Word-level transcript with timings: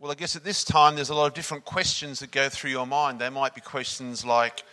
Well, 0.00 0.10
I 0.10 0.14
guess 0.14 0.34
at 0.34 0.44
this 0.44 0.64
time 0.64 0.94
there's 0.94 1.10
a 1.10 1.14
lot 1.14 1.26
of 1.26 1.34
different 1.34 1.66
questions 1.66 2.20
that 2.20 2.30
go 2.30 2.48
through 2.48 2.70
your 2.70 2.86
mind. 2.86 3.18
There 3.18 3.30
might 3.30 3.54
be 3.54 3.60
questions 3.60 4.24
like, 4.24 4.64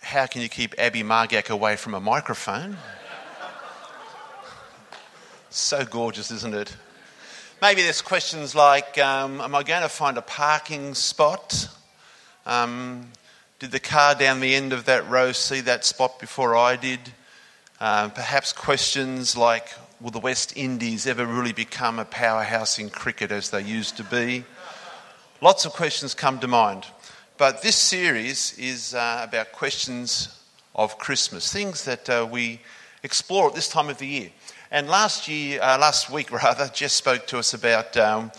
how 0.00 0.26
can 0.26 0.42
you 0.42 0.48
keep 0.48 0.76
Abby 0.78 1.02
Margak 1.02 1.50
away 1.50 1.74
from 1.74 1.92
a 1.94 1.98
microphone? 1.98 2.76
so 5.50 5.84
gorgeous, 5.84 6.30
isn't 6.30 6.54
it? 6.54 6.76
Maybe 7.60 7.82
there's 7.82 8.00
questions 8.00 8.54
like, 8.54 8.96
um, 8.98 9.40
am 9.40 9.56
I 9.56 9.64
going 9.64 9.82
to 9.82 9.88
find 9.88 10.16
a 10.16 10.22
parking 10.22 10.94
spot? 10.94 11.68
Um, 12.46 13.08
did 13.58 13.72
the 13.72 13.80
car 13.80 14.14
down 14.14 14.38
the 14.38 14.54
end 14.54 14.72
of 14.72 14.84
that 14.84 15.08
row 15.10 15.32
see 15.32 15.62
that 15.62 15.84
spot 15.84 16.20
before 16.20 16.56
I 16.56 16.76
did? 16.76 17.00
Uh, 17.80 18.08
perhaps 18.10 18.52
questions 18.52 19.36
like, 19.36 19.66
will 20.00 20.10
the 20.10 20.20
West 20.20 20.56
Indies 20.56 21.06
ever 21.06 21.26
really 21.26 21.52
become 21.52 21.98
a 21.98 22.04
powerhouse 22.04 22.78
in 22.78 22.88
cricket 22.88 23.32
as 23.32 23.50
they 23.50 23.62
used 23.62 23.96
to 23.96 24.04
be? 24.04 24.44
Lots 25.40 25.64
of 25.64 25.72
questions 25.72 26.14
come 26.14 26.38
to 26.38 26.48
mind. 26.48 26.86
But 27.36 27.62
this 27.62 27.76
series 27.76 28.56
is 28.58 28.94
uh, 28.94 29.26
about 29.28 29.52
questions 29.52 30.40
of 30.74 30.98
Christmas, 30.98 31.52
things 31.52 31.84
that 31.84 32.08
uh, 32.08 32.26
we 32.30 32.60
explore 33.02 33.48
at 33.48 33.54
this 33.54 33.68
time 33.68 33.88
of 33.88 33.98
the 33.98 34.06
year. 34.06 34.30
And 34.70 34.88
last 34.88 35.26
year, 35.28 35.60
uh, 35.62 35.78
last 35.78 36.10
week 36.10 36.30
rather, 36.44 36.68
Jess 36.68 36.92
spoke 36.92 37.26
to 37.28 37.38
us 37.38 37.54
about 37.54 37.96
um, 37.96 38.30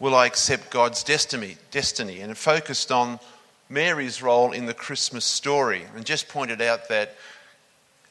will 0.00 0.14
I 0.14 0.26
accept 0.26 0.70
God's 0.70 1.04
destiny, 1.04 1.56
destiny, 1.70 2.20
and 2.20 2.30
it 2.32 2.36
focused 2.36 2.90
on 2.90 3.20
Mary's 3.68 4.22
role 4.22 4.52
in 4.52 4.66
the 4.66 4.74
Christmas 4.74 5.24
story, 5.24 5.84
and 5.94 6.04
just 6.04 6.28
pointed 6.28 6.60
out 6.60 6.88
that 6.88 7.14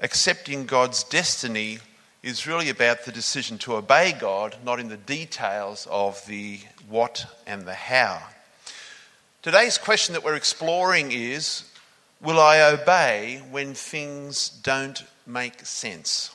accepting 0.02 0.66
God's 0.66 1.04
destiny 1.04 1.80
is 2.24 2.48
really 2.48 2.70
about 2.70 3.04
the 3.04 3.12
decision 3.12 3.58
to 3.60 3.76
obey 3.76 4.14
God, 4.14 4.56
not 4.64 4.80
in 4.80 4.88
the 4.88 4.98
details 4.98 5.86
of 5.92 6.26
the 6.26 6.62
what 6.88 7.26
and 7.46 7.64
the 7.64 7.74
how. 7.74 8.24
Today's 9.42 9.78
question 9.78 10.14
that 10.14 10.24
we're 10.24 10.36
exploring 10.36 11.12
is 11.12 11.66
Will 12.22 12.40
I 12.40 12.62
obey 12.62 13.44
when 13.52 13.74
things 13.74 14.48
don't 14.48 15.04
make 15.28 15.66
sense? 15.66 16.32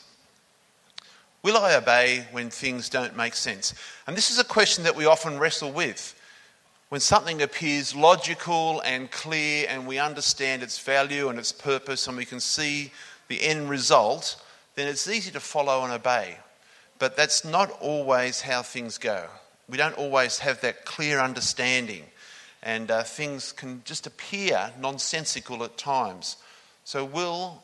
Will 1.42 1.56
I 1.56 1.74
obey 1.74 2.26
when 2.32 2.50
things 2.50 2.90
don't 2.90 3.16
make 3.16 3.34
sense? 3.34 3.72
And 4.06 4.14
this 4.14 4.30
is 4.30 4.38
a 4.38 4.44
question 4.44 4.84
that 4.84 4.94
we 4.94 5.06
often 5.06 5.38
wrestle 5.38 5.72
with. 5.72 6.14
When 6.90 7.00
something 7.00 7.40
appears 7.40 7.94
logical 7.94 8.80
and 8.80 9.10
clear, 9.10 9.66
and 9.70 9.86
we 9.86 9.98
understand 9.98 10.62
its 10.62 10.78
value 10.78 11.30
and 11.30 11.38
its 11.38 11.52
purpose, 11.52 12.06
and 12.06 12.16
we 12.16 12.26
can 12.26 12.40
see 12.40 12.92
the 13.28 13.42
end 13.42 13.70
result, 13.70 14.42
then 14.78 14.86
it's 14.86 15.08
easy 15.08 15.32
to 15.32 15.40
follow 15.40 15.82
and 15.82 15.92
obey. 15.92 16.36
But 17.00 17.16
that's 17.16 17.44
not 17.44 17.70
always 17.80 18.40
how 18.40 18.62
things 18.62 18.96
go. 18.96 19.26
We 19.68 19.76
don't 19.76 19.98
always 19.98 20.38
have 20.38 20.60
that 20.60 20.84
clear 20.84 21.18
understanding, 21.18 22.04
and 22.62 22.90
uh, 22.90 23.02
things 23.02 23.52
can 23.52 23.82
just 23.84 24.06
appear 24.06 24.72
nonsensical 24.80 25.64
at 25.64 25.76
times. 25.76 26.36
So, 26.84 27.04
will 27.04 27.62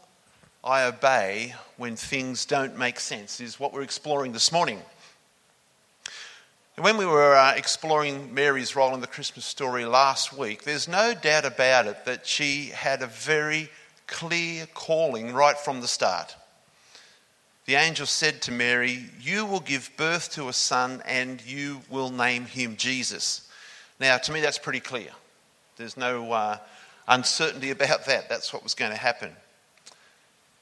I 0.62 0.84
obey 0.84 1.54
when 1.76 1.96
things 1.96 2.44
don't 2.44 2.76
make 2.76 3.00
sense? 3.00 3.40
Is 3.40 3.58
what 3.58 3.72
we're 3.72 3.82
exploring 3.82 4.32
this 4.32 4.52
morning. 4.52 4.80
When 6.76 6.96
we 6.96 7.06
were 7.06 7.36
uh, 7.36 7.54
exploring 7.54 8.34
Mary's 8.34 8.74
role 8.74 8.94
in 8.94 9.00
the 9.00 9.06
Christmas 9.06 9.44
story 9.44 9.84
last 9.84 10.36
week, 10.36 10.64
there's 10.64 10.88
no 10.88 11.14
doubt 11.14 11.44
about 11.44 11.86
it 11.86 12.04
that 12.04 12.26
she 12.26 12.66
had 12.66 13.02
a 13.02 13.06
very 13.06 13.70
clear 14.08 14.66
calling 14.74 15.32
right 15.32 15.56
from 15.56 15.80
the 15.80 15.88
start 15.88 16.34
the 17.66 17.76
angel 17.76 18.06
said 18.06 18.42
to 18.42 18.52
Mary, 18.52 19.06
You 19.20 19.46
will 19.46 19.60
give 19.60 19.90
birth 19.96 20.32
to 20.32 20.48
a 20.48 20.52
son 20.52 21.02
and 21.06 21.44
you 21.44 21.80
will 21.88 22.10
name 22.10 22.44
him 22.44 22.76
Jesus. 22.76 23.48
Now, 23.98 24.18
to 24.18 24.32
me, 24.32 24.40
that's 24.40 24.58
pretty 24.58 24.80
clear. 24.80 25.10
There's 25.76 25.96
no 25.96 26.32
uh, 26.32 26.58
uncertainty 27.08 27.70
about 27.70 28.06
that. 28.06 28.28
That's 28.28 28.52
what 28.52 28.62
was 28.62 28.74
going 28.74 28.90
to 28.90 28.96
happen. 28.96 29.30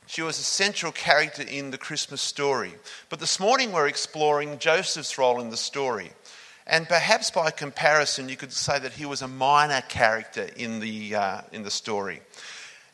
She 0.07 0.23
was 0.23 0.39
a 0.39 0.45
central 0.45 0.93
character 0.93 1.43
in 1.43 1.71
the 1.71 1.79
Christmas 1.79 2.21
story. 2.21 2.73
But 3.09 3.19
this 3.19 3.41
morning, 3.41 3.73
we're 3.73 3.89
exploring 3.89 4.59
Joseph's 4.59 5.17
role 5.19 5.41
in 5.41 5.51
the 5.51 5.57
story. 5.57 6.13
And 6.67 6.89
perhaps 6.89 7.31
by 7.31 7.51
comparison, 7.51 8.29
you 8.29 8.37
could 8.37 8.53
say 8.53 8.79
that 8.79 8.93
he 8.93 9.07
was 9.07 9.23
a 9.23 9.29
minor 9.29 9.81
character 9.89 10.49
in 10.57 10.81
the, 10.81 11.15
uh, 11.15 11.41
in 11.51 11.63
the 11.63 11.71
story. 11.71 12.21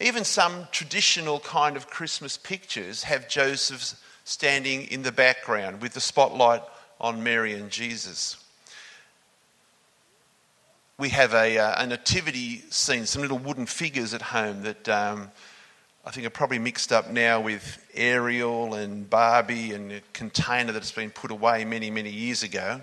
Even 0.00 0.24
some 0.24 0.68
traditional 0.70 1.40
kind 1.40 1.76
of 1.76 1.88
Christmas 1.88 2.36
pictures 2.36 3.02
have 3.02 3.28
Joseph 3.28 4.00
standing 4.24 4.82
in 4.84 5.02
the 5.02 5.10
background 5.10 5.82
with 5.82 5.94
the 5.94 6.00
spotlight 6.00 6.62
on 7.00 7.24
Mary 7.24 7.54
and 7.54 7.70
Jesus. 7.70 8.36
We 10.98 11.08
have 11.10 11.34
a, 11.34 11.58
uh, 11.58 11.82
a 11.82 11.86
nativity 11.86 12.62
scene, 12.70 13.06
some 13.06 13.22
little 13.22 13.38
wooden 13.38 13.66
figures 13.66 14.14
at 14.14 14.22
home 14.22 14.62
that 14.62 14.88
um, 14.88 15.30
I 16.04 16.10
think 16.10 16.26
are 16.26 16.30
probably 16.30 16.58
mixed 16.58 16.92
up 16.92 17.10
now 17.10 17.40
with 17.40 17.84
Ariel 17.94 18.74
and 18.74 19.08
Barbie 19.08 19.72
and 19.72 19.92
a 19.92 20.00
container 20.12 20.72
that's 20.72 20.92
been 20.92 21.10
put 21.10 21.30
away 21.30 21.64
many, 21.64 21.90
many 21.90 22.10
years 22.10 22.42
ago. 22.42 22.80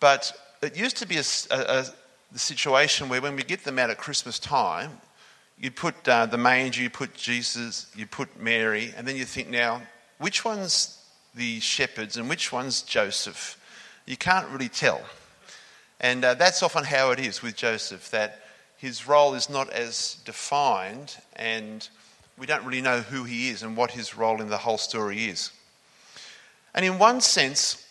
But 0.00 0.32
it 0.62 0.76
used 0.76 0.96
to 0.98 1.06
be 1.06 1.16
a, 1.16 1.24
a, 1.50 1.86
a 2.34 2.38
situation 2.38 3.08
where 3.08 3.20
when 3.20 3.36
we 3.36 3.42
get 3.42 3.64
them 3.64 3.78
out 3.78 3.90
at 3.90 3.98
Christmas 3.98 4.38
time, 4.38 4.90
you 5.58 5.70
put 5.70 6.06
uh, 6.08 6.26
the 6.26 6.38
manger, 6.38 6.82
you 6.82 6.90
put 6.90 7.14
Jesus, 7.14 7.90
you 7.96 8.06
put 8.06 8.38
Mary, 8.38 8.92
and 8.96 9.06
then 9.06 9.16
you 9.16 9.24
think, 9.24 9.48
now, 9.48 9.82
which 10.18 10.44
one's 10.44 11.02
the 11.34 11.60
shepherds 11.60 12.16
and 12.16 12.28
which 12.28 12.52
one's 12.52 12.82
Joseph? 12.82 13.58
You 14.06 14.16
can't 14.16 14.48
really 14.48 14.68
tell. 14.68 15.00
And 16.00 16.24
uh, 16.24 16.34
that's 16.34 16.62
often 16.62 16.84
how 16.84 17.10
it 17.10 17.18
is 17.18 17.42
with 17.42 17.56
Joseph, 17.56 18.10
that 18.10 18.42
his 18.76 19.08
role 19.08 19.34
is 19.34 19.48
not 19.48 19.70
as 19.70 20.18
defined, 20.24 21.16
and 21.34 21.88
we 22.36 22.46
don't 22.46 22.64
really 22.64 22.82
know 22.82 23.00
who 23.00 23.24
he 23.24 23.48
is 23.48 23.62
and 23.62 23.76
what 23.76 23.92
his 23.92 24.16
role 24.16 24.42
in 24.42 24.48
the 24.48 24.58
whole 24.58 24.78
story 24.78 25.24
is. 25.24 25.50
And 26.74 26.84
in 26.84 26.98
one 26.98 27.22
sense, 27.22 27.82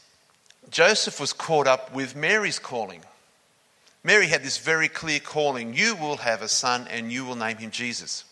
Joseph 0.70 1.20
was 1.20 1.34
caught 1.34 1.66
up 1.66 1.94
with 1.94 2.16
Mary's 2.16 2.60
calling. 2.60 3.02
Mary 4.06 4.28
had 4.28 4.44
this 4.44 4.60
very 4.60 4.88
clear 4.88 5.20
calling 5.20 5.74
you 5.74 5.96
will 5.96 6.18
have 6.18 6.44
a 6.44 6.48
son 6.48 6.88
and 6.92 7.12
you 7.12 7.26
will 7.26 7.36
name 7.36 7.58
him 7.58 7.72
Jesus. 7.72 8.24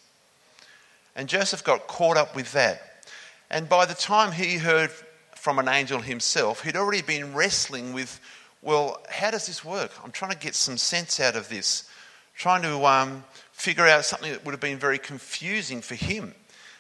And 1.16 1.28
Joseph 1.28 1.64
got 1.64 1.88
caught 1.88 2.16
up 2.16 2.36
with 2.36 2.52
that. 2.52 3.08
And 3.50 3.68
by 3.68 3.86
the 3.86 3.96
time 3.96 4.34
he 4.34 4.58
heard 4.58 4.92
from 5.36 5.58
an 5.58 5.68
angel 5.68 6.00
himself, 6.00 6.64
he'd 6.64 6.76
already 6.76 7.02
been 7.02 7.34
wrestling 7.34 7.92
with, 7.92 8.20
well, 8.62 9.02
how 9.10 9.32
does 9.32 9.48
this 9.48 9.66
work? 9.66 9.90
I'm 10.04 10.12
trying 10.12 10.30
to 10.30 10.38
get 10.38 10.54
some 10.54 10.78
sense 10.78 11.20
out 11.20 11.36
of 11.36 11.50
this, 11.50 11.90
trying 12.36 12.62
to 12.62 12.86
um, 12.86 13.24
figure 13.52 13.88
out 13.88 14.06
something 14.06 14.32
that 14.32 14.46
would 14.46 14.52
have 14.52 14.62
been 14.62 14.78
very 14.78 15.00
confusing 15.00 15.82
for 15.82 15.96
him. 15.96 16.36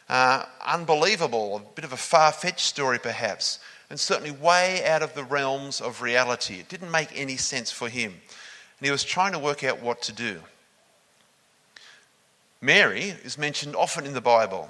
Uh, 0.07 0.45
unbelievable, 0.63 1.57
a 1.57 1.75
bit 1.75 1.83
of 1.83 1.93
a 1.93 1.97
far 1.97 2.31
fetched 2.31 2.59
story 2.59 2.99
perhaps, 2.99 3.57
and 3.89 3.99
certainly 3.99 4.29
way 4.29 4.85
out 4.85 5.01
of 5.01 5.15
the 5.15 5.23
realms 5.23 5.81
of 5.81 6.03
reality. 6.03 6.59
It 6.59 6.69
didn't 6.69 6.91
make 6.91 7.09
any 7.15 7.37
sense 7.37 7.71
for 7.71 7.89
him 7.89 8.21
and 8.83 8.87
he 8.87 8.91
was 8.91 9.05
trying 9.05 9.31
to 9.31 9.39
work 9.39 9.63
out 9.63 9.81
what 9.81 10.01
to 10.01 10.11
do. 10.11 10.41
Mary 12.59 13.13
is 13.23 13.37
mentioned 13.37 13.77
often 13.77 14.05
in 14.05 14.11
the 14.11 14.19
Bible. 14.19 14.69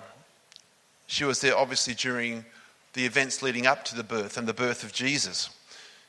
She 1.08 1.24
was 1.24 1.42
there 1.42 1.58
obviously 1.58 1.96
during 1.96 2.46
the 2.94 3.08
events 3.08 3.42
leading 3.42 3.66
up 3.66 3.84
to 3.86 3.96
the 3.96 4.04
birth 4.04 4.38
and 4.38 4.48
the 4.48 4.54
birth 4.54 4.84
of 4.84 4.94
Jesus. 4.94 5.50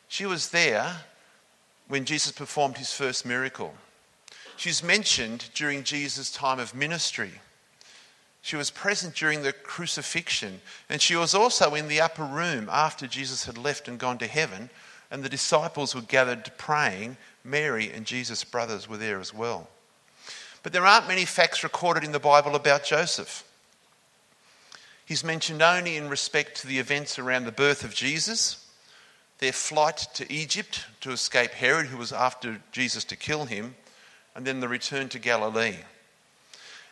She 0.07 0.27
was 0.27 0.51
there 0.51 0.97
when 1.89 2.05
Jesus 2.05 2.31
performed 2.31 2.77
his 2.77 2.93
first 2.93 3.25
miracle. 3.25 3.73
She's 4.59 4.83
mentioned 4.83 5.49
during 5.55 5.83
Jesus' 5.83 6.31
time 6.31 6.59
of 6.59 6.75
ministry. 6.75 7.33
She 8.43 8.57
was 8.57 8.71
present 8.71 9.15
during 9.15 9.41
the 9.41 9.55
crucifixion, 9.55 10.61
and 10.91 11.01
she 11.01 11.17
was 11.17 11.35
also 11.35 11.75
in 11.75 11.89
the 11.89 12.03
upper 12.03 12.25
room 12.25 12.69
after 12.71 13.07
Jesus 13.07 13.47
had 13.47 13.57
left 13.57 13.89
and 13.89 13.99
gone 13.99 14.19
to 14.19 14.27
heaven, 14.27 14.69
and 15.11 15.23
the 15.23 15.31
disciples 15.31 15.95
were 15.95 16.03
gathered 16.03 16.53
praying 16.59 17.17
Mary 17.45 17.93
and 17.93 18.07
Jesus' 18.07 18.43
brothers 18.43 18.89
were 18.89 18.97
there 18.97 19.21
as 19.21 19.35
well. 19.35 19.69
But 20.63 20.73
there 20.73 20.87
aren't 20.87 21.09
many 21.09 21.27
facts 21.27 21.63
recorded 21.63 22.05
in 22.05 22.13
the 22.13 22.19
Bible 22.19 22.57
about 22.57 22.85
Joseph. 22.85 23.45
He's 25.05 25.23
mentioned 25.23 25.61
only 25.61 25.97
in 25.97 26.09
respect 26.09 26.61
to 26.63 26.67
the 26.67 26.79
events 26.79 27.19
around 27.19 27.45
the 27.45 27.53
birth 27.53 27.85
of 27.85 27.95
Jesus, 27.95 28.67
their 29.39 29.53
flight 29.53 30.07
to 30.15 30.33
Egypt 30.33 30.87
to 31.03 31.11
escape 31.11 31.51
Herod, 31.51 31.87
who 31.87 31.99
was 31.99 32.13
after 32.13 32.63
Jesus 32.73 33.05
to 33.05 33.17
kill 33.17 33.45
him, 33.45 33.75
and 34.35 34.47
then 34.47 34.61
the 34.61 34.69
return 34.69 35.11
to 35.11 35.19
Galilee. 35.19 35.77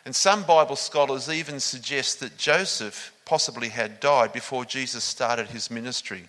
And 0.05 0.15
some 0.15 0.43
Bible 0.43 0.75
scholars 0.75 1.29
even 1.29 1.59
suggest 1.59 2.19
that 2.19 2.37
Joseph 2.37 3.11
possibly 3.25 3.69
had 3.69 3.99
died 3.99 4.33
before 4.33 4.65
Jesus 4.65 5.03
started 5.03 5.47
his 5.47 5.71
ministry 5.71 6.27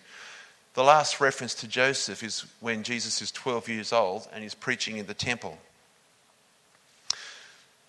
the 0.75 0.85
last 0.85 1.21
reference 1.21 1.55
to 1.57 1.69
Joseph 1.69 2.23
is 2.23 2.45
when 2.61 2.83
Jesus 2.83 3.23
is 3.23 3.31
12 3.31 3.69
years 3.69 3.93
old 3.93 4.29
and 4.33 4.43
he's 4.43 4.55
preaching 4.55 4.97
in 4.97 5.07
the 5.07 5.15
temple. 5.15 5.59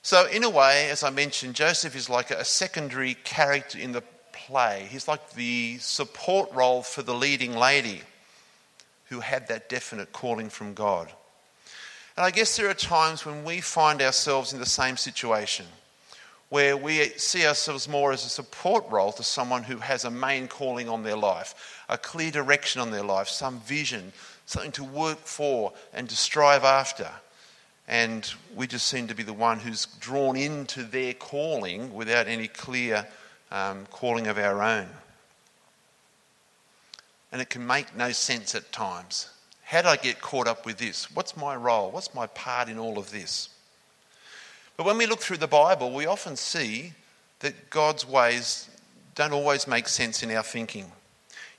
So, 0.03 0.27
in 0.27 0.43
a 0.43 0.49
way, 0.49 0.89
as 0.91 1.03
I 1.03 1.09
mentioned, 1.09 1.55
Joseph 1.55 1.95
is 1.95 2.09
like 2.09 2.29
a 2.29 2.45
secondary 2.45 3.15
character 3.15 3.79
in 3.79 3.91
the 3.91 4.03
play. 4.33 4.87
He's 4.91 5.07
like 5.07 5.31
the 5.31 5.79
support 5.79 6.51
role 6.53 6.83
for 6.83 7.01
the 7.01 7.15
leading 7.15 7.55
lady. 7.55 8.01
who 9.09 9.19
had 9.19 9.47
that 9.47 9.69
definite 9.69 10.11
calling 10.11 10.49
from 10.49 10.73
God. 10.73 11.07
And 12.17 12.25
I 12.25 12.31
guess 12.31 12.57
there 12.57 12.69
are 12.69 12.73
times 12.73 13.25
when 13.25 13.43
we 13.43 13.61
find 13.61 14.01
ourselves 14.01 14.53
in 14.53 14.59
the 14.59 14.65
same 14.65 14.97
situation 14.97 15.65
where 16.49 16.77
we 16.77 17.03
see 17.17 17.45
ourselves 17.45 17.87
more 17.87 18.11
as 18.11 18.25
a 18.25 18.29
support 18.29 18.89
role 18.89 19.11
to 19.11 19.23
someone 19.23 19.63
who 19.63 19.77
has 19.77 20.05
a 20.05 20.11
main 20.11 20.47
calling 20.47 20.87
on 20.87 21.03
their 21.03 21.17
life, 21.17 21.83
a 21.89 21.97
clear 21.97 22.31
direction 22.31 22.81
on 22.81 22.91
their 22.91 23.03
life, 23.03 23.27
some 23.27 23.59
vision, 23.61 24.13
something 24.45 24.71
to 24.71 24.83
work 24.83 25.19
for 25.19 25.73
and 25.93 26.09
to 26.09 26.15
strive 26.15 26.63
after. 26.63 27.09
And 27.87 28.31
we 28.55 28.67
just 28.67 28.87
seem 28.87 29.07
to 29.07 29.15
be 29.15 29.23
the 29.23 29.33
one 29.33 29.59
who's 29.59 29.85
drawn 29.99 30.35
into 30.35 30.83
their 30.83 31.13
calling 31.13 31.93
without 31.93 32.27
any 32.27 32.47
clear 32.47 33.07
um, 33.51 33.85
calling 33.91 34.27
of 34.27 34.37
our 34.37 34.61
own. 34.61 34.87
And 37.31 37.41
it 37.41 37.49
can 37.49 37.65
make 37.65 37.95
no 37.95 38.11
sense 38.11 38.55
at 38.55 38.71
times. 38.71 39.29
How 39.63 39.81
do 39.81 39.87
I 39.87 39.97
get 39.97 40.21
caught 40.21 40.47
up 40.47 40.65
with 40.65 40.77
this? 40.77 41.11
What's 41.11 41.35
my 41.35 41.55
role? 41.55 41.91
What's 41.91 42.13
my 42.13 42.27
part 42.27 42.69
in 42.69 42.77
all 42.77 42.97
of 42.97 43.11
this? 43.11 43.49
But 44.77 44.85
when 44.85 44.97
we 44.97 45.05
look 45.05 45.19
through 45.19 45.37
the 45.37 45.47
Bible, 45.47 45.91
we 45.91 46.05
often 46.05 46.35
see 46.35 46.93
that 47.39 47.69
God's 47.69 48.07
ways 48.07 48.69
don't 49.15 49.33
always 49.33 49.67
make 49.67 49.87
sense 49.87 50.23
in 50.23 50.31
our 50.31 50.43
thinking. 50.43 50.91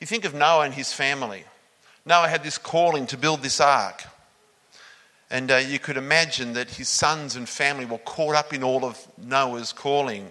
You 0.00 0.06
think 0.06 0.24
of 0.24 0.34
Noah 0.34 0.64
and 0.64 0.74
his 0.74 0.92
family. 0.92 1.44
Noah 2.04 2.28
had 2.28 2.44
this 2.44 2.58
calling 2.58 3.06
to 3.08 3.16
build 3.16 3.42
this 3.42 3.60
ark. 3.60 4.04
And 5.30 5.50
uh, 5.50 5.56
you 5.56 5.78
could 5.78 5.96
imagine 5.96 6.52
that 6.52 6.70
his 6.70 6.88
sons 6.88 7.34
and 7.34 7.48
family 7.48 7.84
were 7.84 7.98
caught 7.98 8.36
up 8.36 8.52
in 8.52 8.62
all 8.62 8.84
of 8.84 9.04
Noah's 9.18 9.72
calling. 9.72 10.28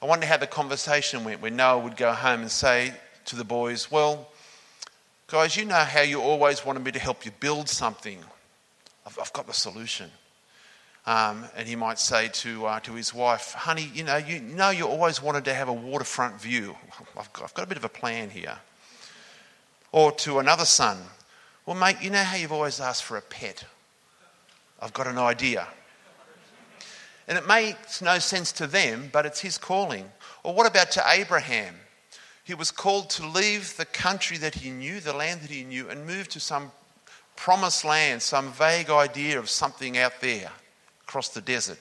I 0.00 0.06
wonder 0.06 0.26
how 0.26 0.38
the 0.38 0.46
conversation 0.46 1.24
went 1.24 1.42
when 1.42 1.56
Noah 1.56 1.80
would 1.80 1.96
go 1.96 2.12
home 2.12 2.40
and 2.40 2.50
say 2.50 2.94
to 3.26 3.36
the 3.36 3.44
boys, 3.44 3.90
Well, 3.90 4.28
guys, 5.26 5.56
you 5.56 5.64
know 5.64 5.74
how 5.74 6.00
you 6.00 6.20
always 6.22 6.64
wanted 6.64 6.84
me 6.84 6.92
to 6.92 6.98
help 6.98 7.26
you 7.26 7.32
build 7.40 7.68
something. 7.68 8.18
I've, 9.06 9.18
I've 9.18 9.32
got 9.32 9.46
the 9.46 9.52
solution. 9.52 10.10
Um, 11.04 11.46
and 11.56 11.66
he 11.66 11.74
might 11.74 11.98
say 11.98 12.28
to, 12.28 12.66
uh, 12.66 12.80
to 12.80 12.92
his 12.92 13.12
wife, 13.12 13.54
Honey, 13.54 13.90
you 13.92 14.04
know, 14.04 14.16
you, 14.16 14.40
know 14.40 14.70
you 14.70 14.86
always 14.86 15.20
wanted 15.20 15.44
to 15.46 15.54
have 15.54 15.68
a 15.68 15.72
waterfront 15.72 16.40
view. 16.40 16.76
I've 17.18 17.32
got, 17.32 17.44
I've 17.44 17.54
got 17.54 17.64
a 17.64 17.66
bit 17.66 17.76
of 17.76 17.84
a 17.84 17.88
plan 17.88 18.30
here. 18.30 18.56
Or 19.90 20.12
to 20.12 20.38
another 20.38 20.64
son, 20.64 20.98
Well, 21.66 21.76
mate, 21.76 21.96
you 22.00 22.10
know 22.10 22.22
how 22.22 22.36
you've 22.36 22.52
always 22.52 22.80
asked 22.80 23.02
for 23.02 23.16
a 23.16 23.22
pet? 23.22 23.64
I've 24.80 24.92
got 24.92 25.08
an 25.08 25.18
idea. 25.18 25.66
And 27.26 27.36
it 27.36 27.46
makes 27.46 28.00
no 28.00 28.18
sense 28.18 28.52
to 28.52 28.66
them, 28.66 29.10
but 29.12 29.26
it's 29.26 29.40
his 29.40 29.58
calling. 29.58 30.04
Or 30.44 30.54
what 30.54 30.66
about 30.66 30.92
to 30.92 31.04
Abraham? 31.08 31.74
He 32.44 32.54
was 32.54 32.70
called 32.70 33.10
to 33.10 33.26
leave 33.26 33.76
the 33.76 33.84
country 33.84 34.36
that 34.38 34.56
he 34.56 34.70
knew, 34.70 35.00
the 35.00 35.12
land 35.12 35.40
that 35.42 35.50
he 35.50 35.64
knew, 35.64 35.88
and 35.88 36.06
move 36.06 36.28
to 36.28 36.40
some 36.40 36.72
promised 37.36 37.84
land, 37.84 38.22
some 38.22 38.52
vague 38.52 38.90
idea 38.90 39.38
of 39.38 39.48
something 39.48 39.98
out 39.98 40.20
there 40.20 40.50
across 41.12 41.28
the 41.28 41.42
desert. 41.42 41.78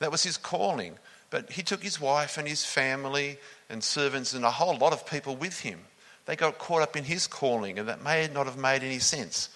That 0.00 0.10
was 0.10 0.24
his 0.24 0.36
calling. 0.36 0.98
But 1.30 1.52
he 1.52 1.62
took 1.62 1.84
his 1.84 2.00
wife 2.00 2.36
and 2.36 2.48
his 2.48 2.64
family 2.64 3.38
and 3.70 3.82
servants 3.82 4.34
and 4.34 4.44
a 4.44 4.50
whole 4.50 4.76
lot 4.76 4.92
of 4.92 5.06
people 5.06 5.36
with 5.36 5.60
him. 5.60 5.78
They 6.26 6.34
got 6.34 6.58
caught 6.58 6.82
up 6.82 6.96
in 6.96 7.04
his 7.04 7.28
calling, 7.28 7.78
and 7.78 7.88
that 7.88 8.02
may 8.02 8.28
not 8.34 8.46
have 8.46 8.56
made 8.56 8.82
any 8.82 8.98
sense. 8.98 9.50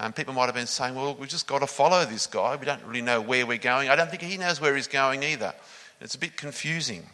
Um, 0.00 0.14
people 0.14 0.32
might 0.32 0.46
have 0.46 0.54
been 0.54 0.66
saying, 0.66 0.94
well, 0.94 1.14
we've 1.14 1.28
just 1.28 1.46
got 1.46 1.58
to 1.58 1.66
follow 1.66 2.06
this 2.06 2.26
guy. 2.26 2.56
We 2.56 2.64
don't 2.64 2.82
really 2.86 3.02
know 3.02 3.20
where 3.20 3.44
we're 3.44 3.58
going. 3.58 3.90
I 3.90 3.96
don't 3.96 4.08
think 4.08 4.22
he 4.22 4.38
knows 4.38 4.58
where 4.58 4.74
he's 4.74 4.88
going 4.88 5.22
either. 5.22 5.52
It's 6.00 6.14
a 6.14 6.18
bit 6.18 6.38
confusing. 6.38 7.04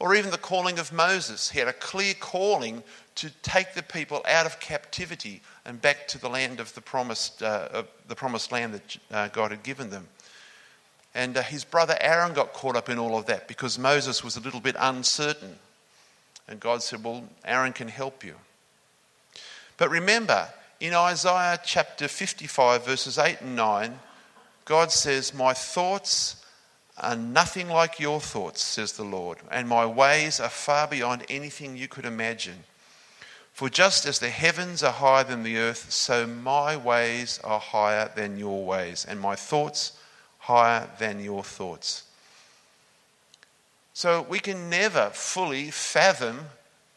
Or 0.00 0.14
even 0.14 0.30
the 0.30 0.38
calling 0.38 0.78
of 0.78 0.92
Moses. 0.92 1.50
He 1.50 1.58
had 1.58 1.68
a 1.68 1.72
clear 1.72 2.14
calling 2.14 2.84
to 3.16 3.30
take 3.42 3.74
the 3.74 3.82
people 3.82 4.22
out 4.28 4.46
of 4.46 4.60
captivity 4.60 5.42
and 5.64 5.80
back 5.80 6.06
to 6.08 6.18
the 6.18 6.28
land 6.28 6.60
of 6.60 6.72
the 6.74 6.80
promised, 6.80 7.42
uh, 7.42 7.82
the 8.06 8.14
promised 8.14 8.52
land 8.52 8.74
that 8.74 8.96
uh, 9.10 9.28
God 9.28 9.50
had 9.50 9.64
given 9.64 9.90
them. 9.90 10.06
And 11.14 11.36
uh, 11.36 11.42
his 11.42 11.64
brother 11.64 11.96
Aaron 12.00 12.32
got 12.32 12.52
caught 12.52 12.76
up 12.76 12.88
in 12.88 12.98
all 12.98 13.18
of 13.18 13.26
that 13.26 13.48
because 13.48 13.76
Moses 13.78 14.22
was 14.22 14.36
a 14.36 14.40
little 14.40 14.60
bit 14.60 14.76
uncertain. 14.78 15.56
And 16.46 16.60
God 16.60 16.82
said, 16.82 17.02
Well, 17.02 17.24
Aaron 17.44 17.72
can 17.72 17.88
help 17.88 18.24
you. 18.24 18.36
But 19.76 19.90
remember, 19.90 20.48
in 20.80 20.94
Isaiah 20.94 21.58
chapter 21.64 22.06
55, 22.06 22.86
verses 22.86 23.18
8 23.18 23.40
and 23.40 23.56
9, 23.56 23.98
God 24.64 24.92
says, 24.92 25.34
My 25.34 25.54
thoughts 25.54 26.44
are 27.00 27.16
nothing 27.16 27.68
like 27.68 28.00
your 28.00 28.20
thoughts, 28.20 28.62
says 28.62 28.92
the 28.92 29.04
Lord, 29.04 29.38
and 29.50 29.68
my 29.68 29.86
ways 29.86 30.40
are 30.40 30.48
far 30.48 30.86
beyond 30.86 31.24
anything 31.28 31.76
you 31.76 31.88
could 31.88 32.04
imagine. 32.04 32.64
For 33.52 33.68
just 33.68 34.06
as 34.06 34.18
the 34.18 34.30
heavens 34.30 34.82
are 34.82 34.92
higher 34.92 35.24
than 35.24 35.42
the 35.42 35.58
earth, 35.58 35.90
so 35.90 36.26
my 36.26 36.76
ways 36.76 37.40
are 37.42 37.60
higher 37.60 38.10
than 38.14 38.38
your 38.38 38.64
ways, 38.64 39.04
and 39.08 39.20
my 39.20 39.34
thoughts 39.34 39.92
higher 40.38 40.88
than 40.98 41.22
your 41.22 41.42
thoughts. 41.42 42.04
So 43.94 44.22
we 44.28 44.38
can 44.38 44.70
never 44.70 45.10
fully 45.10 45.72
fathom 45.72 46.46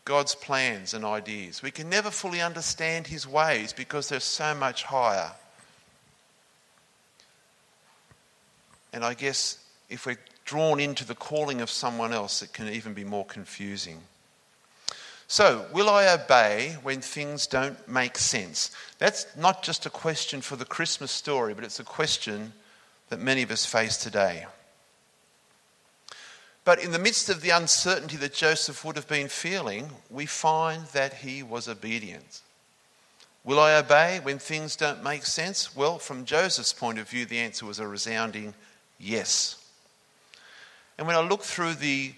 God's 0.05 0.35
plans 0.35 0.93
and 0.93 1.03
ideas. 1.03 1.61
We 1.63 1.71
can 1.71 1.89
never 1.89 2.11
fully 2.11 2.41
understand 2.41 3.07
his 3.07 3.27
ways 3.27 3.73
because 3.73 4.09
they're 4.09 4.19
so 4.19 4.53
much 4.53 4.83
higher. 4.83 5.31
And 8.93 9.03
I 9.03 9.13
guess 9.13 9.57
if 9.91 10.05
we're 10.05 10.17
drawn 10.45 10.79
into 10.79 11.05
the 11.05 11.15
calling 11.15 11.61
of 11.61 11.69
someone 11.69 12.13
else, 12.13 12.41
it 12.41 12.53
can 12.53 12.69
even 12.69 12.93
be 12.93 13.03
more 13.03 13.25
confusing. 13.25 13.99
So, 15.27 15.65
will 15.71 15.89
I 15.89 16.11
obey 16.11 16.77
when 16.83 17.01
things 17.01 17.47
don't 17.47 17.87
make 17.87 18.17
sense? 18.17 18.71
That's 18.97 19.25
not 19.37 19.63
just 19.63 19.85
a 19.85 19.89
question 19.89 20.41
for 20.41 20.55
the 20.55 20.65
Christmas 20.65 21.11
story, 21.11 21.53
but 21.53 21.63
it's 21.63 21.79
a 21.79 21.85
question 21.85 22.53
that 23.09 23.19
many 23.19 23.41
of 23.43 23.51
us 23.51 23.65
face 23.65 23.97
today. 23.97 24.45
But 26.63 26.83
in 26.83 26.91
the 26.91 26.99
midst 26.99 27.29
of 27.29 27.41
the 27.41 27.49
uncertainty 27.51 28.17
that 28.17 28.33
Joseph 28.33 28.83
would 28.85 28.95
have 28.95 29.07
been 29.07 29.29
feeling, 29.29 29.89
we 30.09 30.25
find 30.25 30.85
that 30.87 31.13
he 31.15 31.43
was 31.43 31.67
obedient. 31.67 32.41
Will 33.43 33.59
I 33.59 33.75
obey 33.75 34.19
when 34.21 34.37
things 34.37 34.75
don't 34.75 35.03
make 35.03 35.25
sense? 35.25 35.75
Well, 35.75 35.97
from 35.97 36.25
Joseph's 36.25 36.73
point 36.73 36.99
of 36.99 37.09
view, 37.09 37.25
the 37.25 37.39
answer 37.39 37.65
was 37.65 37.79
a 37.79 37.87
resounding 37.87 38.53
yes. 38.99 39.60
And 41.01 41.07
when 41.07 41.17
I 41.17 41.21
look 41.21 41.41
through 41.41 41.73
the 41.73 42.13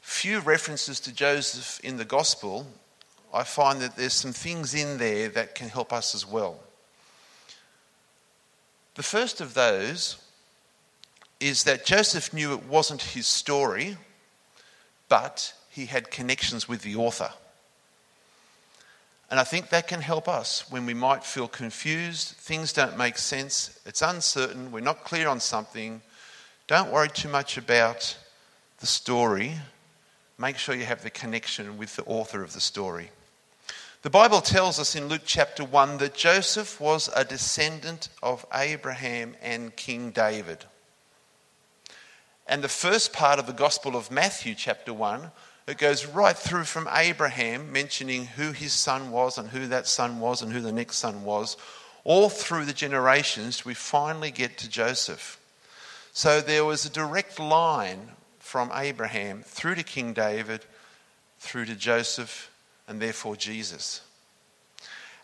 few 0.00 0.40
references 0.40 0.98
to 0.98 1.14
Joseph 1.14 1.78
in 1.84 1.98
the 1.98 2.04
gospel, 2.04 2.66
I 3.32 3.44
find 3.44 3.80
that 3.80 3.94
there's 3.94 4.12
some 4.12 4.32
things 4.32 4.74
in 4.74 4.98
there 4.98 5.28
that 5.28 5.54
can 5.54 5.68
help 5.68 5.92
us 5.92 6.16
as 6.16 6.26
well. 6.26 6.58
The 8.96 9.04
first 9.04 9.40
of 9.40 9.54
those 9.54 10.16
is 11.38 11.62
that 11.62 11.86
Joseph 11.86 12.34
knew 12.34 12.52
it 12.54 12.64
wasn't 12.64 13.02
his 13.02 13.28
story, 13.28 13.98
but 15.08 15.54
he 15.70 15.86
had 15.86 16.10
connections 16.10 16.68
with 16.68 16.82
the 16.82 16.96
author. 16.96 17.30
And 19.30 19.38
I 19.38 19.44
think 19.44 19.68
that 19.68 19.86
can 19.86 20.00
help 20.00 20.28
us 20.28 20.68
when 20.72 20.86
we 20.86 20.94
might 20.94 21.22
feel 21.22 21.46
confused, 21.46 22.30
things 22.30 22.72
don't 22.72 22.98
make 22.98 23.16
sense, 23.16 23.78
it's 23.86 24.02
uncertain, 24.02 24.72
we're 24.72 24.80
not 24.80 25.04
clear 25.04 25.28
on 25.28 25.38
something. 25.38 26.02
Don't 26.66 26.90
worry 26.90 27.10
too 27.10 27.28
much 27.28 27.58
about 27.58 28.16
the 28.84 28.88
story. 28.88 29.54
Make 30.36 30.58
sure 30.58 30.74
you 30.74 30.84
have 30.84 31.02
the 31.02 31.08
connection 31.08 31.78
with 31.78 31.96
the 31.96 32.04
author 32.04 32.42
of 32.42 32.52
the 32.52 32.60
story. 32.60 33.08
The 34.02 34.10
Bible 34.10 34.42
tells 34.42 34.78
us 34.78 34.94
in 34.94 35.08
Luke 35.08 35.22
chapter 35.24 35.64
1 35.64 35.96
that 35.96 36.12
Joseph 36.12 36.78
was 36.78 37.08
a 37.16 37.24
descendant 37.24 38.10
of 38.22 38.44
Abraham 38.52 39.36
and 39.40 39.74
King 39.74 40.10
David. 40.10 40.66
And 42.46 42.62
the 42.62 42.68
first 42.68 43.14
part 43.14 43.38
of 43.38 43.46
the 43.46 43.54
Gospel 43.54 43.96
of 43.96 44.10
Matthew, 44.10 44.54
chapter 44.54 44.92
1, 44.92 45.30
it 45.66 45.78
goes 45.78 46.04
right 46.04 46.36
through 46.36 46.64
from 46.64 46.86
Abraham, 46.92 47.72
mentioning 47.72 48.26
who 48.26 48.52
his 48.52 48.74
son 48.74 49.10
was 49.10 49.38
and 49.38 49.48
who 49.48 49.66
that 49.68 49.86
son 49.86 50.20
was 50.20 50.42
and 50.42 50.52
who 50.52 50.60
the 50.60 50.72
next 50.72 50.98
son 50.98 51.24
was. 51.24 51.56
All 52.04 52.28
through 52.28 52.66
the 52.66 52.74
generations, 52.74 53.64
we 53.64 53.72
finally 53.72 54.30
get 54.30 54.58
to 54.58 54.68
Joseph. 54.68 55.40
So 56.12 56.42
there 56.42 56.66
was 56.66 56.84
a 56.84 56.90
direct 56.90 57.40
line 57.40 58.10
from 58.54 58.70
Abraham 58.72 59.42
through 59.42 59.74
to 59.74 59.82
King 59.82 60.12
David, 60.12 60.64
through 61.40 61.64
to 61.64 61.74
Joseph, 61.74 62.52
and 62.86 63.02
therefore 63.02 63.34
Jesus. 63.34 64.00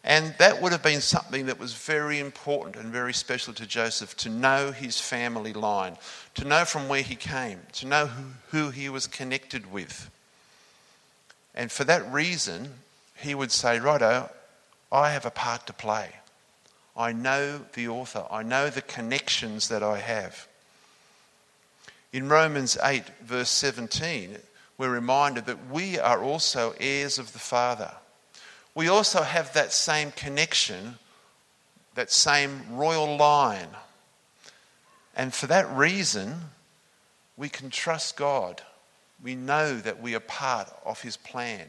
And 0.02 0.34
that 0.40 0.60
would 0.60 0.72
have 0.72 0.82
been 0.82 1.00
something 1.00 1.46
that 1.46 1.60
was 1.60 1.72
very 1.72 2.18
important 2.18 2.74
and 2.74 2.86
very 2.90 3.12
special 3.12 3.54
to 3.54 3.66
Joseph 3.68 4.16
to 4.16 4.28
know 4.28 4.72
his 4.72 4.98
family 4.98 5.52
line, 5.52 5.96
to 6.34 6.44
know 6.44 6.64
from 6.64 6.88
where 6.88 7.04
he 7.04 7.14
came, 7.14 7.60
to 7.74 7.86
know 7.86 8.10
who, 8.48 8.70
he 8.70 8.88
was 8.88 9.06
connected 9.06 9.70
with. 9.70 10.10
And 11.54 11.70
for 11.70 11.84
that 11.84 12.12
reason, 12.12 12.70
he 13.16 13.36
would 13.36 13.52
say, 13.52 13.78
Righto, 13.78 14.28
I 14.90 15.10
have 15.10 15.24
a 15.24 15.30
part 15.30 15.68
to 15.68 15.72
play. 15.72 16.16
I 16.96 17.12
know 17.12 17.60
the 17.74 17.86
author, 17.86 18.24
I 18.28 18.42
know 18.42 18.70
the 18.70 18.82
connections 18.82 19.68
that 19.68 19.84
I 19.84 19.98
have. 19.98 20.48
In 22.12 22.28
Romans 22.28 22.76
8, 22.82 23.04
verse 23.22 23.50
17, 23.50 24.36
we're 24.78 24.90
reminded 24.90 25.46
that 25.46 25.70
we 25.70 25.96
are 25.98 26.22
also 26.22 26.74
heirs 26.80 27.18
of 27.18 27.32
the 27.32 27.38
Father. 27.38 27.92
we 28.74 28.88
also 28.88 29.22
have 29.22 29.52
that 29.52 29.72
same 29.72 30.10
connection, 30.12 30.98
that 31.94 32.10
same 32.10 32.62
royal 32.70 33.16
line. 33.16 33.68
And 35.14 35.34
for 35.34 35.46
that 35.48 35.70
reason, 35.70 36.34
we 37.36 37.48
can 37.48 37.70
trust 37.70 38.16
God. 38.16 38.62
We 39.22 39.34
know 39.34 39.76
that 39.76 40.00
we 40.00 40.14
are 40.14 40.20
part 40.20 40.68
of 40.84 41.02
His 41.02 41.16
plan. 41.16 41.66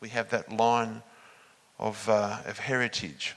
We 0.00 0.08
have 0.10 0.30
that 0.30 0.50
line 0.52 1.02
of, 1.78 2.08
uh, 2.08 2.38
of 2.46 2.58
heritage. 2.58 3.36